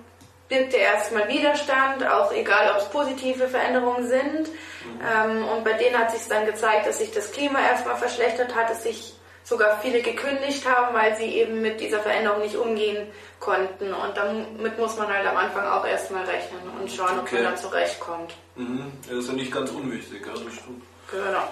[0.47, 4.49] birgt ja erstmal Widerstand, auch egal ob es positive Veränderungen sind.
[4.49, 5.01] Mhm.
[5.01, 8.69] Ähm, und bei denen hat sich dann gezeigt, dass sich das Klima erstmal verschlechtert hat,
[8.69, 13.07] dass sich sogar viele gekündigt haben, weil sie eben mit dieser Veränderung nicht umgehen
[13.39, 13.91] konnten.
[13.91, 17.57] Und damit muss man halt am Anfang auch erstmal rechnen und schauen, ob man dann
[17.57, 18.33] zurechtkommt.
[18.55, 18.91] Mhm.
[19.07, 20.83] Das ist ja nicht ganz unwichtig, ja, das stimmt.
[21.09, 21.47] Genau.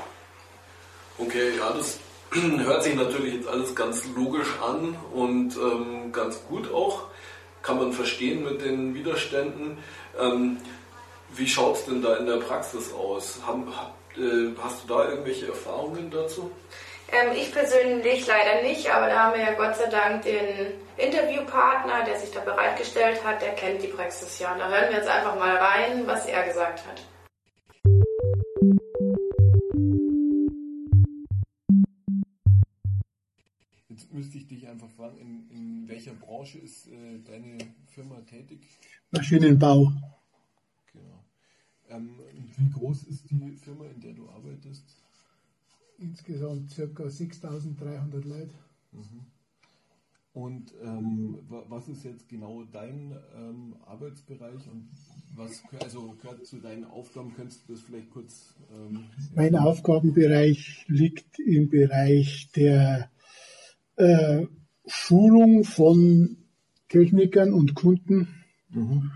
[1.20, 2.00] Okay, ja, das
[2.66, 7.04] hört sich natürlich jetzt alles ganz logisch an und ähm, ganz gut auch.
[7.62, 9.78] Kann man verstehen mit den Widerständen.
[10.18, 10.58] Ähm,
[11.36, 13.40] wie schaut es denn da in der Praxis aus?
[13.46, 13.68] Haben,
[14.16, 16.50] äh, hast du da irgendwelche Erfahrungen dazu?
[17.12, 22.06] Ähm, ich persönlich leider nicht, aber da haben wir ja Gott sei Dank den Interviewpartner,
[22.06, 24.54] der sich da bereitgestellt hat, der kennt die Praxis ja.
[24.54, 27.02] Und da hören wir jetzt einfach mal rein, was er gesagt hat.
[34.82, 38.60] Einfach fragen, in, in welcher Branche ist äh, deine Firma tätig?
[39.12, 39.92] Maschinenbau.
[40.94, 41.24] Genau.
[41.90, 42.16] Ähm,
[42.58, 44.84] wie groß ist die Firma, in der du arbeitest?
[45.98, 47.10] Insgesamt ca.
[47.10, 48.54] 6300 Leute.
[48.92, 49.26] Mhm.
[50.32, 54.88] Und ähm, was ist jetzt genau dein ähm, Arbeitsbereich und
[55.36, 57.34] was also gehört zu deinen Aufgaben?
[57.34, 58.54] Könntest du das vielleicht kurz?
[58.72, 63.10] Ähm, mein Aufgabenbereich liegt im Bereich der
[63.98, 64.46] äh,
[64.90, 66.38] Schulung von
[66.90, 68.28] Technikern und Kunden,
[68.70, 69.12] mhm.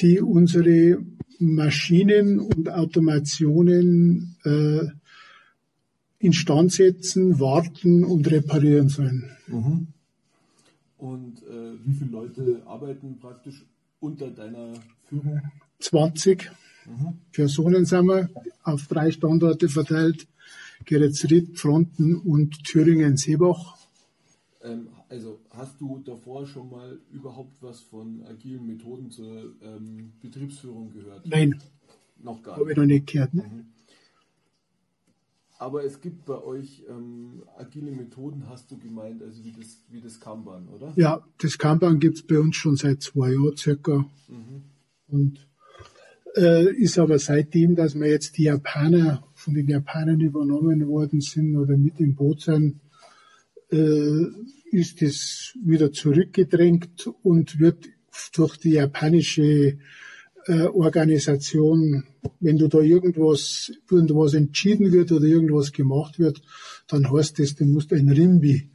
[0.00, 0.98] die unsere
[1.40, 4.86] Maschinen und Automationen äh,
[6.18, 9.30] instand setzen, warten und reparieren sollen.
[9.46, 9.88] Mhm.
[10.98, 13.64] Und äh, wie viele Leute arbeiten praktisch
[14.00, 14.72] unter deiner
[15.08, 15.40] Führung?
[15.78, 16.50] 20
[16.86, 17.18] mhm.
[17.32, 18.28] Personen sind wir
[18.64, 20.26] auf drei Standorte verteilt.
[20.84, 23.76] Geretsried, Fronten und Thüringen-Seebach.
[24.62, 30.90] Ähm, also hast du davor schon mal überhaupt was von agilen Methoden zur ähm, Betriebsführung
[30.90, 31.26] gehört?
[31.26, 31.60] Nein.
[32.20, 32.60] Noch gar nicht.
[32.60, 33.34] Habe ich noch nicht gehört.
[33.34, 33.42] Ne?
[33.42, 33.66] Mhm.
[35.60, 40.00] Aber es gibt bei euch ähm, agile Methoden, hast du gemeint, also wie das, wie
[40.00, 40.92] das Kanban, oder?
[40.94, 44.08] Ja, das Kanban gibt es bei uns schon seit zwei Jahren circa.
[44.28, 44.62] Mhm.
[45.08, 45.48] Und
[46.36, 51.56] äh, ist aber seitdem, dass wir jetzt die Japaner von den Japanern übernommen worden sind
[51.56, 52.80] oder mit im Boot sind,
[53.70, 54.26] äh,
[54.70, 57.86] ist es wieder zurückgedrängt und wird
[58.34, 59.78] durch die japanische
[60.46, 62.04] äh, Organisation,
[62.40, 66.42] wenn du da irgendwas, irgendwas entschieden wird oder irgendwas gemacht wird,
[66.88, 68.70] dann heißt es, du musst ein Rimbi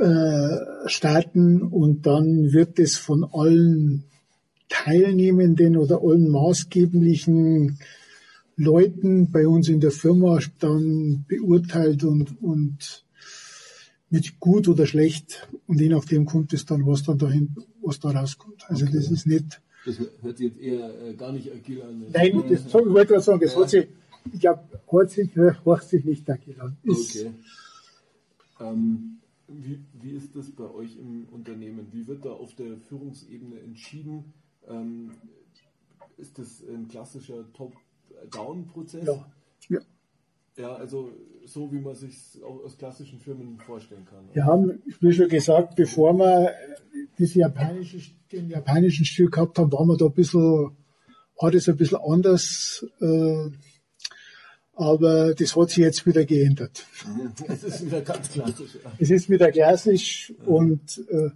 [0.00, 4.04] äh, starten und dann wird es von allen
[4.68, 7.78] Teilnehmenden oder allen maßgeblichen
[8.56, 13.03] Leuten bei uns in der Firma dann beurteilt und, und
[14.14, 18.10] mit gut oder schlecht und je nachdem kommt es dann, was dann dahin, was da
[18.10, 18.62] rauskommt.
[18.68, 18.94] Also okay.
[18.94, 22.06] das ist nicht das hört sich jetzt eher äh, gar nicht agil an.
[22.12, 23.58] Nein, das, ich wollte gerade sagen, das ja.
[23.58, 23.86] hört sich,
[24.32, 26.76] ich glaube, hört sich, hört sich nicht agil an.
[26.84, 27.34] Ist okay.
[28.60, 31.88] Ähm, wie, wie ist das bei euch im Unternehmen?
[31.92, 34.32] Wie wird da auf der Führungsebene entschieden?
[34.68, 35.10] Ähm,
[36.16, 39.06] ist das ein klassischer Top-Down-Prozess?
[39.06, 39.26] Ja.
[39.68, 39.80] ja.
[40.56, 41.10] Ja, also
[41.46, 44.24] so wie man sich aus klassischen Firmen vorstellen kann.
[44.32, 46.52] Wir haben, wie schon gesagt, bevor wir
[47.18, 47.98] das japanische,
[48.30, 50.70] den japanischen Stil gehabt haben, waren wir da ein bisschen,
[51.42, 53.50] hat es ein bisschen anders, äh,
[54.76, 56.86] aber das hat sich jetzt wieder geändert.
[57.48, 58.78] Es ist wieder ganz klassisch.
[58.98, 61.30] Es ist wieder klassisch und äh,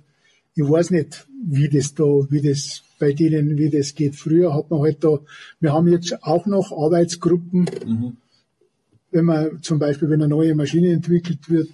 [0.54, 4.16] ich weiß nicht, wie das da, wie das bei denen, wie das geht.
[4.16, 5.20] Früher hat man halt da,
[5.61, 8.16] wir haben jetzt auch noch Arbeitsgruppen, mhm
[9.11, 11.71] wenn man zum Beispiel, wenn eine neue Maschine entwickelt wird,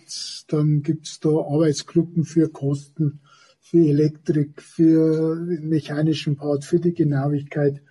[0.48, 3.20] dann gibt es da Arbeitsgruppen für Kosten,
[3.60, 7.82] für Elektrik, für den mechanischen Part, für die Genauigkeit,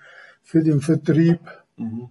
[0.41, 1.39] für den Vertrieb,
[1.77, 2.07] mhm,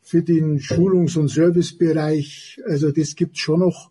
[0.00, 2.60] für den Schulungs- und Servicebereich.
[2.66, 3.90] Also das gibt's schon noch,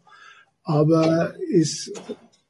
[0.64, 1.92] aber es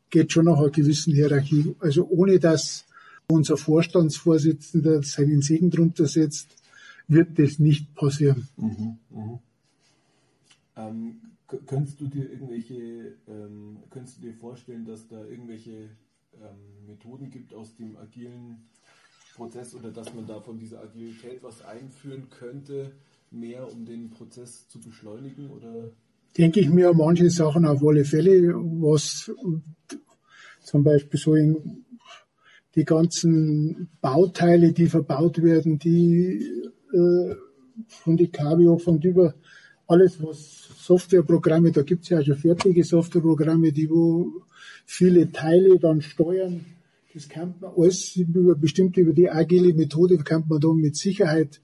[0.10, 1.76] geht schon nach einer gewissen Hierarchie.
[1.80, 2.86] Also ohne dass
[3.28, 6.50] unser Vorstandsvorsitzender seinen Segen drunter setzt,
[7.08, 8.48] wird das nicht passieren.
[8.58, 9.40] Mhm, mh.
[10.90, 11.22] Ähm,
[11.68, 15.90] könntest du dir irgendwelche, ähm, könntest du dir vorstellen, dass da irgendwelche
[16.34, 18.70] ähm, Methoden gibt aus dem agilen
[19.36, 22.92] Prozess oder dass man da von dieser Agilität was einführen könnte,
[23.32, 25.92] mehr um den Prozess zu beschleunigen oder?
[26.38, 29.32] Denke ich mir manche Sachen auf alle Fälle, was
[30.64, 31.86] zum Beispiel so in
[32.76, 36.64] die ganzen Bauteile, die verbaut werden, die
[36.94, 37.36] äh,
[37.88, 39.34] von die Cabio, von über
[39.88, 44.32] alles, was Softwareprogramme, da gibt es ja auch schon fertige Softwareprogramme, die wo
[44.86, 46.66] viele Teile dann steuern.
[47.14, 51.60] Das kann man alles über, bestimmt über die agile Methode kann man da mit Sicherheit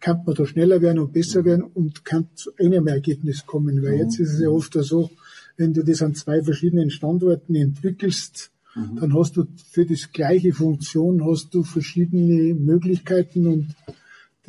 [0.00, 3.82] kann man da schneller werden und besser werden und kann zu einem Ergebnis kommen.
[3.82, 5.10] Weil jetzt ist es ja oft so,
[5.56, 8.96] wenn du das an zwei verschiedenen Standorten entwickelst, mhm.
[8.98, 13.66] dann hast du für das gleiche Funktion hast du verschiedene Möglichkeiten und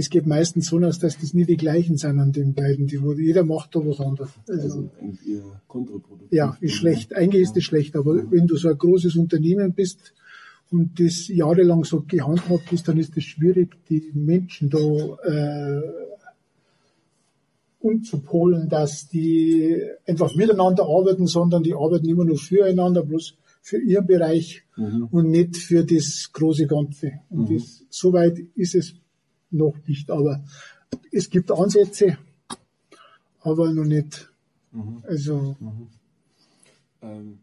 [0.02, 2.88] das geht meistens so aus, dass das nie die gleichen sind an den beiden.
[2.88, 4.32] Die, wo jeder macht da was anderes.
[4.50, 4.90] Also, also
[5.28, 6.32] eher kontraproduktiv.
[6.32, 7.16] Ja, ist schlecht.
[7.16, 7.96] Eigentlich ist das schlecht.
[7.96, 8.24] Aber ja.
[8.32, 10.16] wenn du so ein großes Unternehmen bist
[10.72, 15.82] und das jahrelang so gehandhabt ist, dann ist es schwierig, die Menschen da äh,
[17.80, 24.08] umzupolen, dass die einfach miteinander arbeiten, sondern die arbeiten immer nur füreinander, bloß für ihren
[24.08, 25.10] Bereich mhm.
[25.12, 27.12] und nicht für das große Ganze.
[27.30, 27.58] Und mhm.
[27.58, 28.96] das, soweit ist es
[29.52, 30.44] noch nicht, aber
[31.12, 32.18] es gibt Ansätze,
[33.42, 34.30] aber noch nicht.
[34.72, 35.04] Mhm.
[35.08, 35.56] Also.
[35.60, 35.88] Mhm.
[37.02, 37.40] Ähm,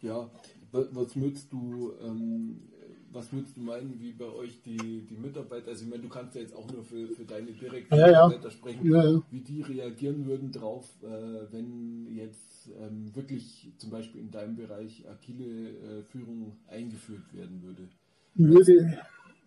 [0.00, 0.30] ja,
[0.70, 2.60] was würdest du, ähm,
[3.10, 6.34] was würdest du meinen, wie bei euch die, die Mitarbeiter, also ich meine, du kannst
[6.34, 8.50] ja jetzt auch nur für, für deine direkten ja, Mitarbeiter ja.
[8.50, 11.06] sprechen, ja, wie die reagieren würden drauf, äh,
[11.50, 17.88] wenn jetzt ähm, wirklich zum Beispiel in deinem Bereich agile äh, Führung eingeführt werden würde?
[18.34, 18.98] Würde,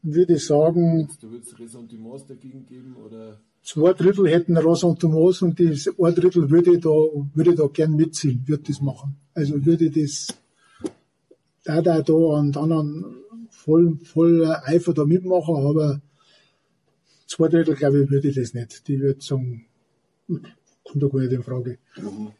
[0.02, 1.10] würde sagen.
[1.20, 3.40] Du würdest Ressentiments dagegen geben oder?
[3.62, 8.64] Zwei Drittel hätten Ressentiments und das ein Drittel würde da, würde da gern mitziehen, würde
[8.68, 9.18] das machen.
[9.34, 10.28] Also würde das,
[11.64, 13.06] da, da, da und dann
[13.50, 16.02] voll, voll Eifer da mitmachen, aber
[17.28, 18.88] zwei Drittel, glaube ich, würde das nicht.
[18.88, 19.66] Die würde sagen,
[20.28, 21.78] kommt da gar nicht in Frage.
[21.98, 22.32] Mhm.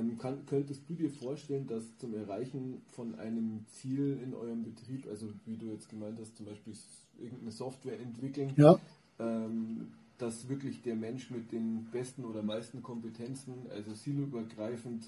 [0.00, 5.06] Ähm, kann, könntest du dir vorstellen, dass zum Erreichen von einem Ziel in eurem Betrieb,
[5.08, 6.72] also wie du jetzt gemeint hast, zum Beispiel
[7.18, 8.78] irgendeine Software entwickeln, ja.
[9.18, 9.88] ähm,
[10.18, 15.04] dass wirklich der Mensch mit den besten oder meisten Kompetenzen, also siloübergreifend,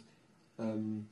[0.58, 1.06] ähm,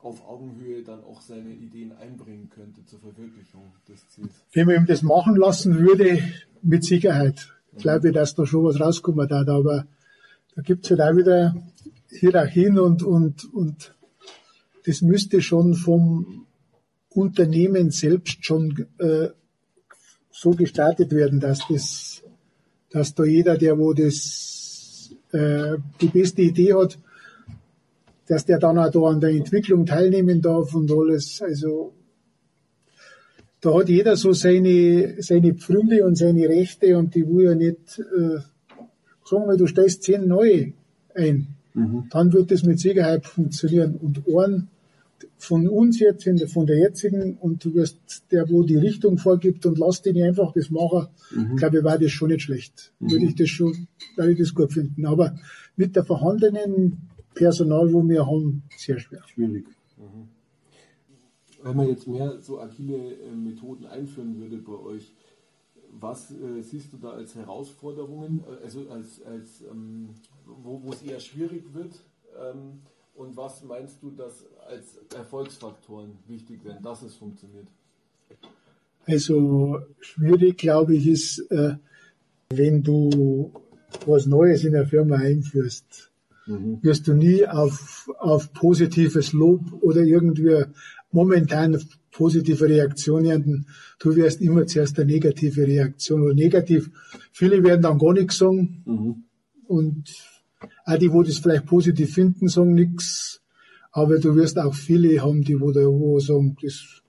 [0.00, 4.30] auf Augenhöhe dann auch seine Ideen einbringen könnte zur Verwirklichung des Ziels.
[4.52, 6.22] Wenn man ihm das machen lassen würde,
[6.62, 7.48] mit Sicherheit.
[7.72, 7.78] Mhm.
[7.78, 9.86] Glaube ich, dass da schon was rauskommen hat, aber
[10.54, 11.54] da gibt es halt auch wieder
[12.20, 13.94] Hierarchien und, und, und
[14.84, 16.46] das müsste schon vom
[17.10, 19.28] Unternehmen selbst schon äh,
[20.30, 22.22] so gestartet werden, dass das,
[22.90, 26.98] dass da jeder, der wo das äh, die beste Idee hat,
[28.26, 31.40] dass der dann auch da an der Entwicklung teilnehmen darf und alles.
[31.42, 31.94] Also
[33.60, 37.98] da hat jeder so seine, seine Pfründe und seine Rechte und die will ja nicht,
[37.98, 38.38] äh,
[39.24, 40.72] sagen wir, du stellst zehn neue
[41.14, 41.55] ein.
[41.76, 42.08] Mhm.
[42.10, 43.96] Dann wird das mit Sicherheit funktionieren.
[43.96, 44.68] Und einen
[45.36, 49.78] von uns jetzt, von der jetzigen, und du wirst der, wo die Richtung vorgibt und
[49.78, 51.56] lass den einfach das machen, mhm.
[51.56, 52.92] glaube ich, war das schon nicht schlecht.
[52.98, 53.10] Mhm.
[53.10, 55.04] Würde ich das schon, würde ich das gut finden.
[55.06, 55.36] Aber
[55.76, 59.22] mit der vorhandenen Personal, wo wir haben, sehr schwer.
[59.26, 59.66] Schwierig.
[59.98, 60.28] Mhm.
[61.62, 65.12] Wenn man jetzt mehr so agile äh, Methoden einführen würde bei euch,
[65.98, 70.10] was äh, siehst du da als Herausforderungen, äh, also als, als ähm,
[70.46, 71.92] wo, es eher schwierig wird?
[72.40, 72.80] Ähm,
[73.14, 77.66] und was meinst du, dass als Erfolgsfaktoren wichtig wären, dass es funktioniert?
[79.06, 81.76] Also schwierig, glaube ich, ist, äh,
[82.50, 83.52] wenn du
[84.04, 86.10] was Neues in der Firma einführst,
[86.46, 86.78] mhm.
[86.82, 90.64] wirst du nie auf, auf positives Lob oder irgendwie
[91.12, 91.80] momentan
[92.10, 93.66] positive Reaktionen.
[93.98, 96.90] Du wirst immer zuerst eine negative Reaktion oder negativ.
[97.32, 98.82] Viele werden dann gar nichts sagen.
[98.84, 99.24] Mhm.
[99.66, 100.14] Und
[100.84, 103.40] auch die, wo das vielleicht positiv finden, sagen nichts.
[103.92, 107.02] Aber du wirst auch viele haben, die wo, da, wo sagen, das,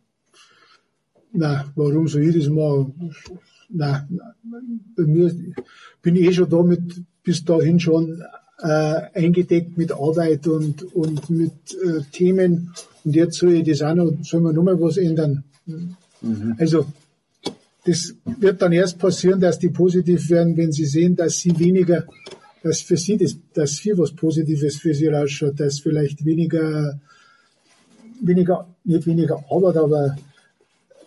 [1.34, 3.14] na, warum soll ich das machen?
[3.70, 4.08] Na,
[4.96, 5.36] bei mir
[6.02, 8.24] bin ich eh schon damit bis dahin schon
[8.60, 12.74] äh, eingedeckt mit Arbeit und, und mit äh, Themen.
[13.04, 15.44] Und jetzt soll ich das auch noch, soll man nochmal was ändern.
[15.66, 16.56] Mhm.
[16.58, 16.88] Also,
[17.86, 22.06] das wird dann erst passieren, dass die positiv werden, wenn sie sehen, dass sie weniger,
[22.68, 27.00] dass für sie das, dass viel was Positives für sie rausschaut, dass vielleicht weniger,
[28.22, 30.18] weniger, nicht weniger Arbeit, aber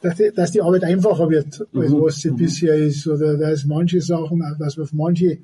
[0.00, 2.00] dass die, dass die Arbeit einfacher wird, als mhm.
[2.00, 2.36] was sie mhm.
[2.36, 5.38] bisher ist, oder dass manche Sachen, dass auf manche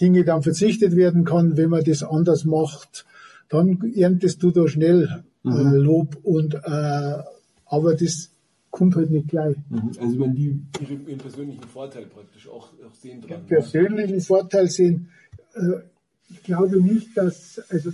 [0.00, 3.06] Dinge dann verzichtet werden kann, wenn man das anders macht,
[3.48, 5.74] dann erntest du da schnell äh, mhm.
[5.74, 7.22] Lob und äh,
[7.66, 8.30] aber das
[8.70, 9.56] kommt halt nicht gleich.
[9.70, 9.92] Mhm.
[10.00, 13.40] Also wenn die ihren persönlichen Vorteil praktisch auch, auch sehen dran.
[13.40, 15.23] Den persönlichen Vorteil sehen, äh,
[16.30, 17.92] ich glaube nicht, dass also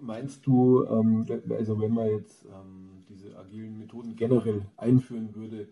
[0.00, 5.68] meinst du, ähm, also wenn man jetzt ähm, diese agilen Methoden generell einführen würde,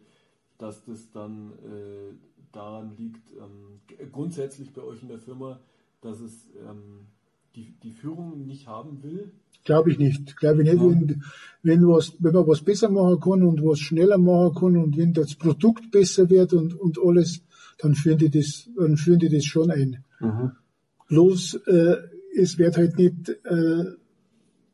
[0.58, 2.14] dass das dann äh,
[2.52, 3.80] daran liegt, ähm,
[4.10, 5.60] grundsätzlich bei euch in der Firma,
[6.00, 7.06] dass es ähm,
[7.54, 9.32] die, die Führung nicht haben will?
[9.64, 10.36] Glaube ich nicht.
[10.36, 10.82] Glaube ich nicht.
[10.82, 10.90] Ja.
[10.90, 11.22] Wenn,
[11.62, 15.12] wenn, was, wenn man was besser machen kann und was schneller machen kann und wenn
[15.12, 17.42] das Produkt besser wird und, und alles,
[17.78, 20.04] dann führen die das, dann führen die das schon ein.
[20.22, 20.52] Mhm.
[21.08, 21.96] Bloß, äh,
[22.36, 23.84] es wird halt nicht, äh,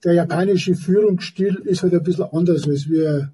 [0.05, 3.33] der japanische Führungsstil ist halt ein bisschen anders als wir,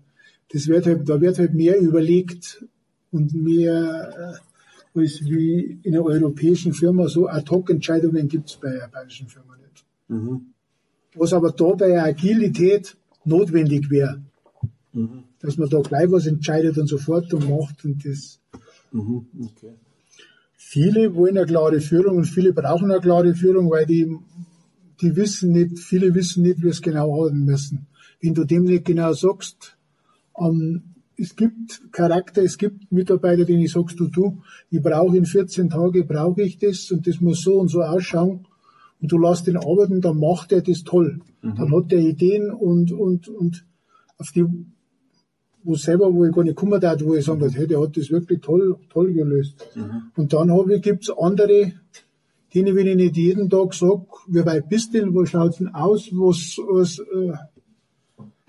[0.52, 2.64] das wird halt, da wird halt mehr überlegt,
[3.14, 4.40] und mehr
[4.94, 9.84] äh, als wie in einer europäischen Firma so Ad-Hoc-Entscheidungen gibt es bei japanischen Firma nicht.
[10.08, 10.46] Mhm.
[11.14, 14.20] Was aber da bei Agilität notwendig wäre,
[14.92, 15.24] mhm.
[15.40, 18.40] dass man da gleich was entscheidet und sofort und macht und das.
[18.90, 19.26] Mhm.
[19.40, 19.74] Okay.
[20.66, 24.16] Viele wollen eine klare Führung und viele brauchen eine klare Führung, weil die,
[25.00, 27.86] die wissen nicht, viele wissen nicht, wie es genau haben müssen.
[28.20, 29.76] Wenn du dem nicht genau sagst,
[30.40, 30.82] ähm,
[31.16, 35.70] es gibt Charakter, es gibt Mitarbeiter, denen ich sagst du, du, ich brauche in 14
[35.70, 38.46] Tagen, brauche ich das und das muss so und so ausschauen
[39.00, 41.20] und du lässt ihn arbeiten, dann macht er das toll.
[41.42, 41.54] Mhm.
[41.56, 43.64] Dann hat er Ideen und, und, und
[44.18, 44.46] auf die,
[45.64, 48.10] wo selber, wo ich gar nicht gekommen hat, wo ich sagen hey, der hat das
[48.10, 49.66] wirklich toll, toll gelöst.
[49.74, 50.10] Mhm.
[50.14, 51.72] Und dann habe ich, gibt's andere,
[52.54, 55.74] denen, wenn ich nicht jeden Tag sage, wie weit bist du denn, wo schaut's denn
[55.74, 57.32] aus, was, was, äh,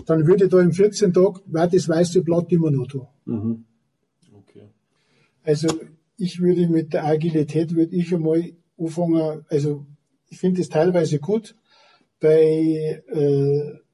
[0.06, 3.08] dann würde ich da im 14 Tag, war das weiße Blatt immer noch da.
[3.26, 3.64] Mhm.
[4.34, 4.70] Okay.
[5.44, 5.70] Also,
[6.18, 8.44] ich würde mit der Agilität, würde ich einmal
[8.78, 9.86] anfangen, also,
[10.30, 11.56] ich finde es teilweise gut,
[12.20, 13.85] bei, äh,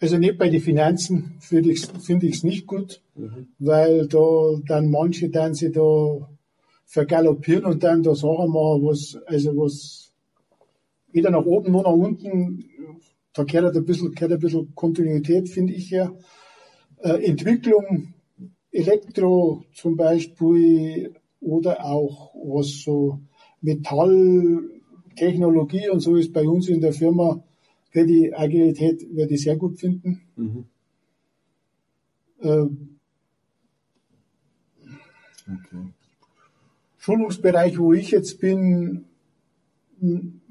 [0.00, 3.48] also nicht bei den Finanzen finde ich es find ich's nicht gut, mhm.
[3.58, 6.28] weil da dann manche dann sich da
[6.86, 10.10] vergaloppieren und dann da Sachen machen, was, also was
[11.12, 12.64] weder nach oben noch nach unten,
[13.32, 16.12] da gehört halt ein bisschen, gehört ein bisschen Kontinuität, finde ich ja.
[16.98, 18.14] Äh, Entwicklung,
[18.72, 23.20] Elektro zum Beispiel oder auch was so
[23.60, 27.44] Metalltechnologie und so ist bei uns in der Firma
[27.90, 30.22] für die Agilität würde ich sehr gut finden.
[30.36, 30.64] Mhm.
[32.42, 32.98] Ähm,
[35.42, 35.92] okay.
[36.98, 39.04] Schulungsbereich, wo ich jetzt bin,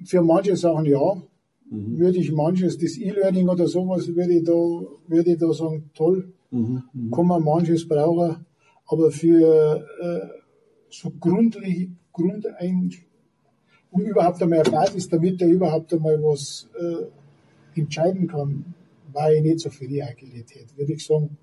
[0.04, 1.22] für manche Sachen ja,
[1.70, 1.98] mhm.
[1.98, 6.32] würde ich manches, das E-Learning oder sowas, würde ich da, würde ich da sagen, toll,
[6.52, 6.84] mhm.
[6.94, 7.12] mhm.
[7.12, 8.46] kann man manches brauchen,
[8.86, 10.28] aber für äh,
[10.90, 12.92] so grundlich, Grundein,
[13.92, 17.06] um überhaupt einmal eine Basis, damit er überhaupt einmal was äh,
[17.80, 18.74] entscheiden kann,
[19.14, 21.38] war ich nicht so für die Agilität, würde ich sagen.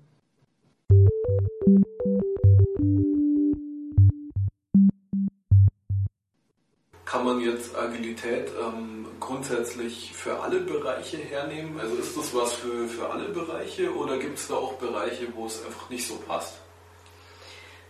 [7.05, 11.79] Kann man jetzt Agilität ähm, grundsätzlich für alle Bereiche hernehmen?
[11.79, 15.45] Also ist das was für, für alle Bereiche oder gibt es da auch Bereiche, wo
[15.45, 16.55] es einfach nicht so passt?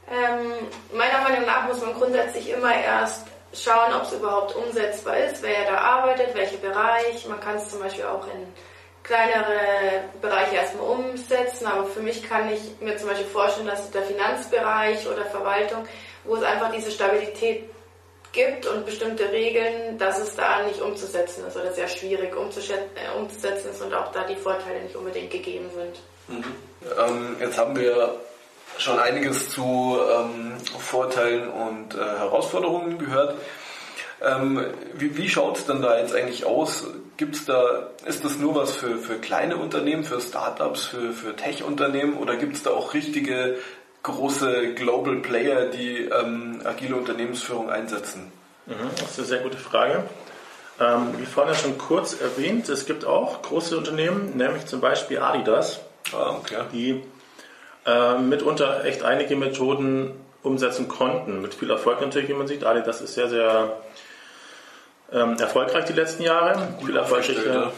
[0.10, 0.52] Ähm,
[0.96, 3.28] meiner Meinung nach muss man grundsätzlich immer erst
[3.64, 7.28] schauen, ob es überhaupt umsetzbar ist, wer da arbeitet, welcher Bereich.
[7.28, 8.48] Man kann es zum Beispiel auch in
[9.04, 14.04] kleinere Bereiche erstmal umsetzen, aber für mich kann ich mir zum Beispiel vorstellen, dass der
[14.04, 15.88] Finanzbereich oder Verwaltung,
[16.26, 17.70] wo es einfach diese Stabilität
[18.34, 23.72] gibt und bestimmte Regeln, dass es da nicht umzusetzen ist oder sehr schwierig äh, umzusetzen
[23.72, 26.38] ist und auch da die Vorteile nicht unbedingt gegeben sind.
[26.38, 26.56] Mhm.
[27.00, 28.20] Ähm, jetzt haben wir
[28.78, 33.36] schon einiges zu ähm, Vorteilen und äh, Herausforderungen gehört.
[34.22, 34.66] Ähm,
[34.96, 36.88] wie wie schaut es denn da jetzt eigentlich aus?
[37.18, 42.18] Gibt's da, ist das nur was für, für kleine Unternehmen, für Startups, für, für Tech-Unternehmen
[42.18, 43.58] oder gibt es da auch richtige
[44.04, 48.32] große Global Player, die ähm, agile Unternehmensführung einsetzen?
[48.66, 50.04] Mhm, das ist eine sehr gute Frage.
[50.80, 55.80] Ähm, wie vorhin schon kurz erwähnt, es gibt auch große Unternehmen, nämlich zum Beispiel Adidas,
[56.14, 56.58] ah, okay.
[56.72, 57.04] die
[57.88, 60.12] äh, mitunter echt einige Methoden
[60.44, 61.42] umsetzen konnten.
[61.42, 62.64] Mit viel Erfolg natürlich, wie man sieht.
[62.64, 63.78] Adidas ist sehr, sehr
[65.12, 66.68] ähm, erfolgreich die letzten Jahre.
[66.78, 67.72] Gut viel erfolgreicher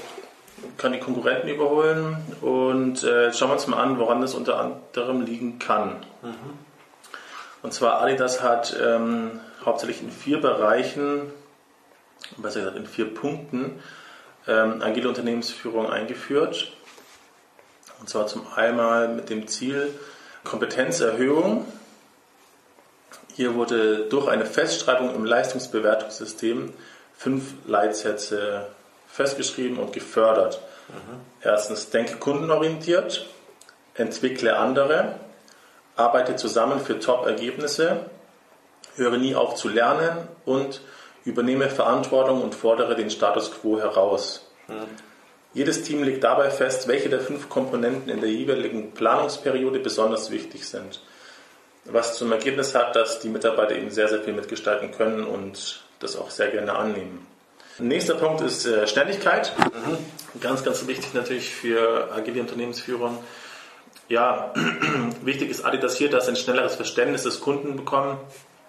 [0.77, 2.17] kann die Konkurrenten überholen.
[2.41, 5.97] Und äh, schauen wir uns mal an, woran das unter anderem liegen kann.
[6.21, 6.59] Mhm.
[7.61, 11.21] Und zwar Adidas hat ähm, hauptsächlich in vier Bereichen,
[12.37, 13.81] besser gesagt in vier Punkten,
[14.47, 16.71] ähm, agile Unternehmensführung eingeführt.
[17.99, 19.93] Und zwar zum einmal mit dem Ziel
[20.43, 21.65] Kompetenzerhöhung.
[23.35, 26.73] Hier wurde durch eine Festschreibung im Leistungsbewertungssystem
[27.17, 28.67] fünf Leitsätze
[29.07, 30.61] festgeschrieben und gefördert.
[30.87, 31.19] Mhm.
[31.41, 33.27] Erstens, denke kundenorientiert,
[33.95, 35.15] entwickle andere,
[35.95, 38.05] arbeite zusammen für Top-Ergebnisse,
[38.95, 40.81] höre nie auf zu lernen und
[41.25, 44.45] übernehme Verantwortung und fordere den Status quo heraus.
[44.67, 45.08] Mhm.
[45.53, 50.67] Jedes Team legt dabei fest, welche der fünf Komponenten in der jeweiligen Planungsperiode besonders wichtig
[50.67, 51.01] sind.
[51.85, 56.15] Was zum Ergebnis hat, dass die Mitarbeiter eben sehr, sehr viel mitgestalten können und das
[56.15, 57.25] auch sehr gerne annehmen.
[57.79, 59.53] Nächster Punkt ist äh, Schnelligkeit.
[59.57, 59.97] Mhm.
[60.41, 63.17] Ganz, ganz wichtig natürlich für agile Unternehmensführung.
[64.09, 64.53] Ja,
[65.23, 68.17] wichtig ist Adidas hier, dass sie ein schnelleres Verständnis des Kunden bekommen.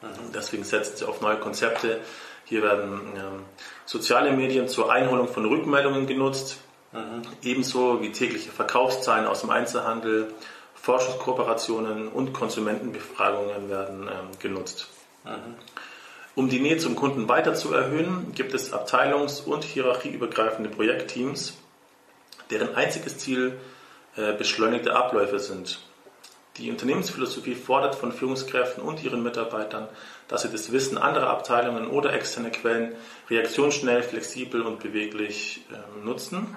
[0.01, 0.33] Mhm.
[0.35, 1.99] Deswegen setzen sie auf neue Konzepte.
[2.45, 3.45] Hier werden ähm,
[3.85, 6.59] soziale Medien zur Einholung von Rückmeldungen genutzt.
[6.93, 7.23] Mhm.
[7.43, 10.33] Ebenso wie tägliche Verkaufszahlen aus dem Einzelhandel,
[10.75, 14.89] Forschungskooperationen und Konsumentenbefragungen werden ähm, genutzt.
[15.25, 15.55] Mhm.
[16.35, 21.55] Um die Nähe zum Kunden weiter zu erhöhen, gibt es abteilungs- und hierarchieübergreifende Projektteams,
[22.51, 23.59] deren einziges Ziel
[24.17, 25.81] äh, beschleunigte Abläufe sind.
[26.57, 29.89] Die Unternehmensphilosophie fordert von Führungskräften und ihren Mitarbeitern,
[30.29, 32.95] dass sie das Wissen anderer Abteilungen oder externe Quellen
[33.29, 36.57] reaktionsschnell, flexibel und beweglich äh, nutzen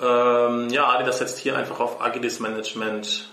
[0.00, 3.28] ähm, ja, Adidas setzt hier einfach auf agiles Management,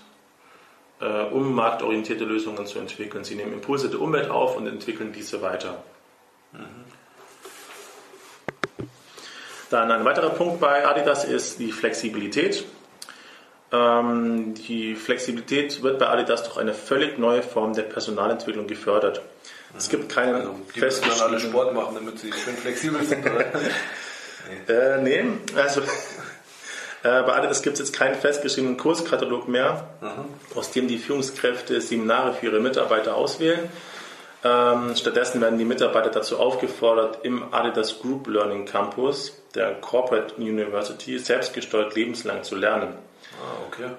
[1.00, 3.24] äh, um marktorientierte Lösungen zu entwickeln.
[3.24, 5.82] Sie nehmen Impulse der Umwelt auf und entwickeln diese weiter.
[6.52, 6.84] Mhm.
[9.70, 12.64] Dann ein weiterer Punkt bei Adidas ist die Flexibilität.
[13.70, 19.20] Ähm, die Flexibilität wird bei Adidas durch eine völlig neue Form der Personalentwicklung gefördert.
[19.76, 23.24] Es gibt keinen also, die müssen dann alle Sport machen, damit sie schön flexibel sind,
[23.24, 23.44] oder?
[23.54, 23.68] nee.
[24.66, 25.22] Äh, nee,
[25.56, 25.82] also
[27.08, 30.56] äh, bei Adidas gibt es jetzt keinen festgeschriebenen Kurskatalog mehr, mhm.
[30.56, 33.70] aus dem die Führungskräfte Seminare für ihre Mitarbeiter auswählen.
[34.44, 41.18] Ähm, stattdessen werden die Mitarbeiter dazu aufgefordert, im Adidas Group Learning Campus der Corporate University
[41.18, 42.94] selbstgesteuert lebenslang zu lernen.
[43.42, 43.90] Ah, okay.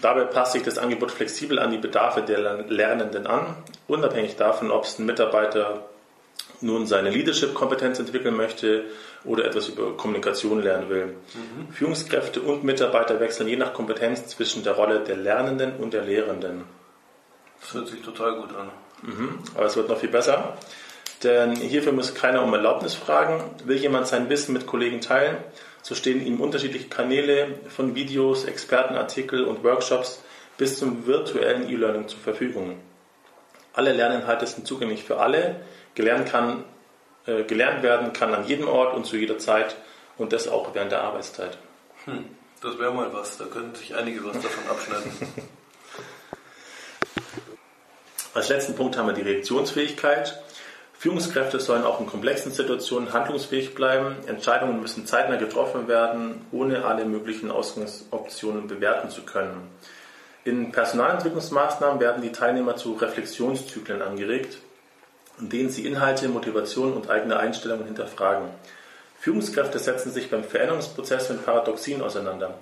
[0.00, 3.56] Dabei passt sich das Angebot flexibel an die Bedarfe der Lernenden an,
[3.88, 5.87] unabhängig davon, ob es ein Mitarbeiter
[6.60, 8.84] nun seine Leadership-Kompetenz entwickeln möchte
[9.24, 11.06] oder etwas über Kommunikation lernen will.
[11.06, 11.72] Mhm.
[11.72, 16.64] Führungskräfte und Mitarbeiter wechseln je nach Kompetenz zwischen der Rolle der Lernenden und der Lehrenden.
[17.60, 18.70] Das hört sich total gut an.
[19.02, 19.38] Mhm.
[19.54, 20.56] Aber es wird noch viel besser,
[21.22, 23.42] denn hierfür muss keiner um Erlaubnis fragen.
[23.64, 25.36] Will jemand sein Wissen mit Kollegen teilen,
[25.82, 30.22] so stehen ihm unterschiedliche Kanäle von Videos, Expertenartikel und Workshops
[30.56, 32.78] bis zum virtuellen E-Learning zur Verfügung.
[33.72, 35.60] Alle Lerninhalte sind zugänglich für alle.
[35.98, 36.62] Gelernt, kann,
[37.26, 39.74] äh, gelernt werden kann an jedem Ort und zu jeder Zeit
[40.16, 41.58] und das auch während der Arbeitszeit.
[42.04, 42.24] Hm,
[42.62, 45.10] das wäre mal was, da könnten sich einige was davon abschneiden.
[48.32, 50.40] Als letzten Punkt haben wir die Reaktionsfähigkeit.
[50.92, 54.14] Führungskräfte sollen auch in komplexen Situationen handlungsfähig bleiben.
[54.28, 59.68] Entscheidungen müssen zeitnah getroffen werden, ohne alle möglichen Ausgangsoptionen bewerten zu können.
[60.44, 64.58] In Personalentwicklungsmaßnahmen werden die Teilnehmer zu Reflexionszyklen angeregt,
[65.40, 68.48] in denen sie Inhalte, Motivation und eigene Einstellungen hinterfragen.
[69.20, 72.54] Führungskräfte setzen sich beim Veränderungsprozess mit Paradoxien auseinander.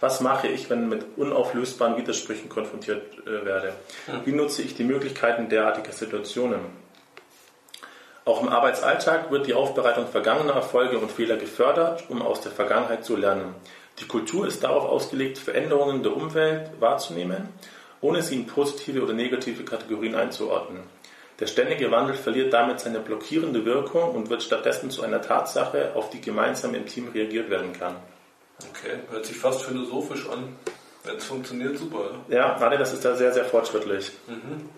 [0.00, 3.72] Was mache ich, wenn mit unauflösbaren Widersprüchen konfrontiert äh, werde?
[4.24, 6.60] Wie nutze ich die Möglichkeiten derartiger Situationen?
[8.24, 13.04] Auch im Arbeitsalltag wird die Aufbereitung vergangener Erfolge und Fehler gefördert, um aus der Vergangenheit
[13.04, 13.54] zu lernen.
[13.98, 17.48] Die Kultur ist darauf ausgelegt, Veränderungen der Umwelt wahrzunehmen,
[18.00, 20.82] ohne sie in positive oder negative Kategorien einzuordnen.
[21.42, 26.08] Der ständige Wandel verliert damit seine blockierende Wirkung und wird stattdessen zu einer Tatsache, auf
[26.08, 27.96] die gemeinsam im Team reagiert werden kann.
[28.70, 30.54] Okay, hört sich fast philosophisch an.
[31.02, 32.12] Wenn es funktioniert, super.
[32.28, 34.12] Ja, nein, das ist da sehr, sehr fortschrittlich.
[34.28, 34.68] Mhm.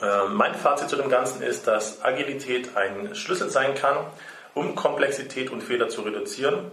[0.00, 3.98] Ähm, mein Fazit zu dem Ganzen ist, dass Agilität ein Schlüssel sein kann,
[4.54, 6.70] um Komplexität und Fehler zu reduzieren,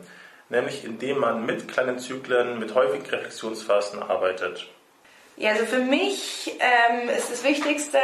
[0.49, 4.67] nämlich indem man mit kleinen Zyklen, mit häufigen Reflexionsphasen arbeitet.
[5.37, 7.99] Ja, also für mich ähm, ist das Wichtigste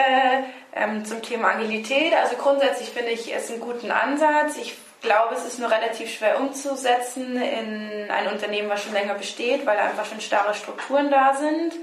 [0.74, 2.14] ähm, zum Thema Agilität.
[2.14, 4.58] Also grundsätzlich finde ich es einen guten Ansatz.
[4.58, 9.66] Ich glaube, es ist nur relativ schwer umzusetzen in ein Unternehmen, was schon länger besteht,
[9.66, 11.74] weil einfach schon starre Strukturen da sind.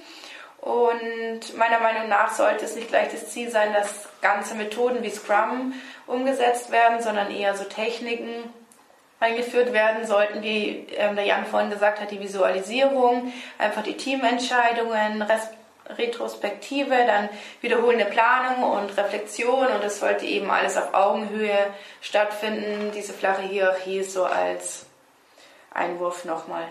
[0.62, 5.10] Und meiner Meinung nach sollte es nicht gleich das Ziel sein, dass ganze Methoden wie
[5.10, 5.74] Scrum
[6.06, 8.44] umgesetzt werden, sondern eher so Techniken,
[9.22, 15.24] eingeführt werden sollten, wie ähm, der Jan vorhin gesagt hat, die Visualisierung, einfach die Teamentscheidungen,
[15.88, 17.28] Retrospektive, dann
[17.60, 21.66] wiederholende Planung und Reflexion und es sollte eben alles auf Augenhöhe
[22.00, 22.92] stattfinden.
[22.94, 24.86] Diese flache Hierarchie so als
[25.72, 26.66] Einwurf nochmal.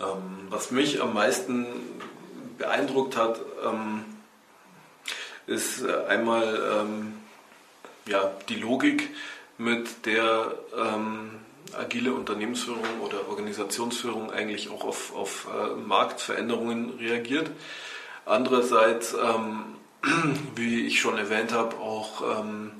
[0.00, 1.66] Ähm, was mich am meisten
[2.58, 4.04] beeindruckt hat, ähm,
[5.46, 7.20] ist einmal ähm,
[8.06, 9.08] ja, die Logik,
[9.58, 11.30] mit der ähm,
[11.76, 17.50] agile Unternehmensführung oder Organisationsführung eigentlich auch auf, auf äh, Marktveränderungen reagiert.
[18.24, 19.76] Andererseits, ähm,
[20.54, 22.72] wie ich schon erwähnt habe, auch, ähm,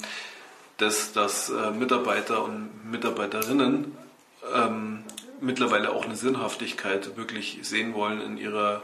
[0.78, 3.96] dass, dass äh, Mitarbeiter und Mitarbeiterinnen
[4.54, 5.04] ähm,
[5.40, 8.82] mittlerweile auch eine Sinnhaftigkeit wirklich sehen wollen in ihrer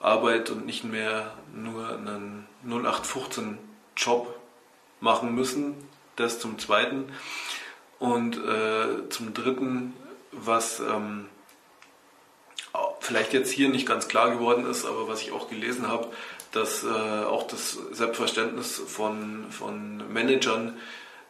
[0.00, 3.58] Arbeit und nicht mehr nur einen 0815
[3.96, 4.34] Job
[5.00, 5.87] machen müssen,
[6.20, 7.12] das zum Zweiten.
[7.98, 9.94] Und äh, zum Dritten,
[10.32, 11.26] was ähm,
[13.00, 16.08] vielleicht jetzt hier nicht ganz klar geworden ist, aber was ich auch gelesen habe,
[16.52, 16.88] dass äh,
[17.24, 20.76] auch das Selbstverständnis von, von Managern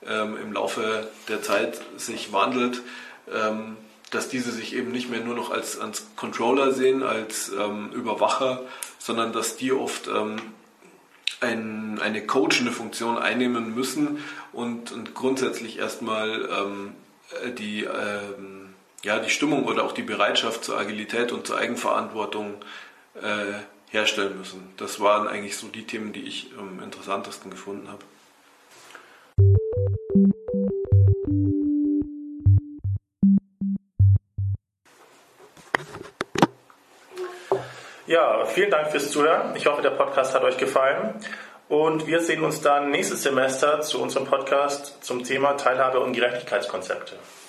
[0.06, 2.82] ähm, im Laufe der Zeit sich wandelt,
[3.32, 3.76] ähm,
[4.10, 8.62] dass diese sich eben nicht mehr nur noch als, als Controller sehen, als ähm, Überwacher,
[8.98, 10.36] sondern dass die oft ähm,
[11.40, 14.22] ein, eine coachende Funktion einnehmen müssen
[14.52, 16.94] und, und grundsätzlich erstmal ähm,
[17.58, 18.74] die, ähm,
[19.04, 22.54] ja, die Stimmung oder auch die Bereitschaft zur Agilität und zur Eigenverantwortung
[23.14, 23.60] äh,
[23.90, 24.68] herstellen müssen.
[24.76, 28.04] Das waren eigentlich so die Themen, die ich am interessantesten gefunden habe.
[38.08, 39.54] Ja, vielen Dank fürs Zuhören.
[39.54, 41.12] Ich hoffe, der Podcast hat euch gefallen.
[41.68, 47.16] Und wir sehen uns dann nächstes Semester zu unserem Podcast zum Thema Teilhabe und Gerechtigkeitskonzepte.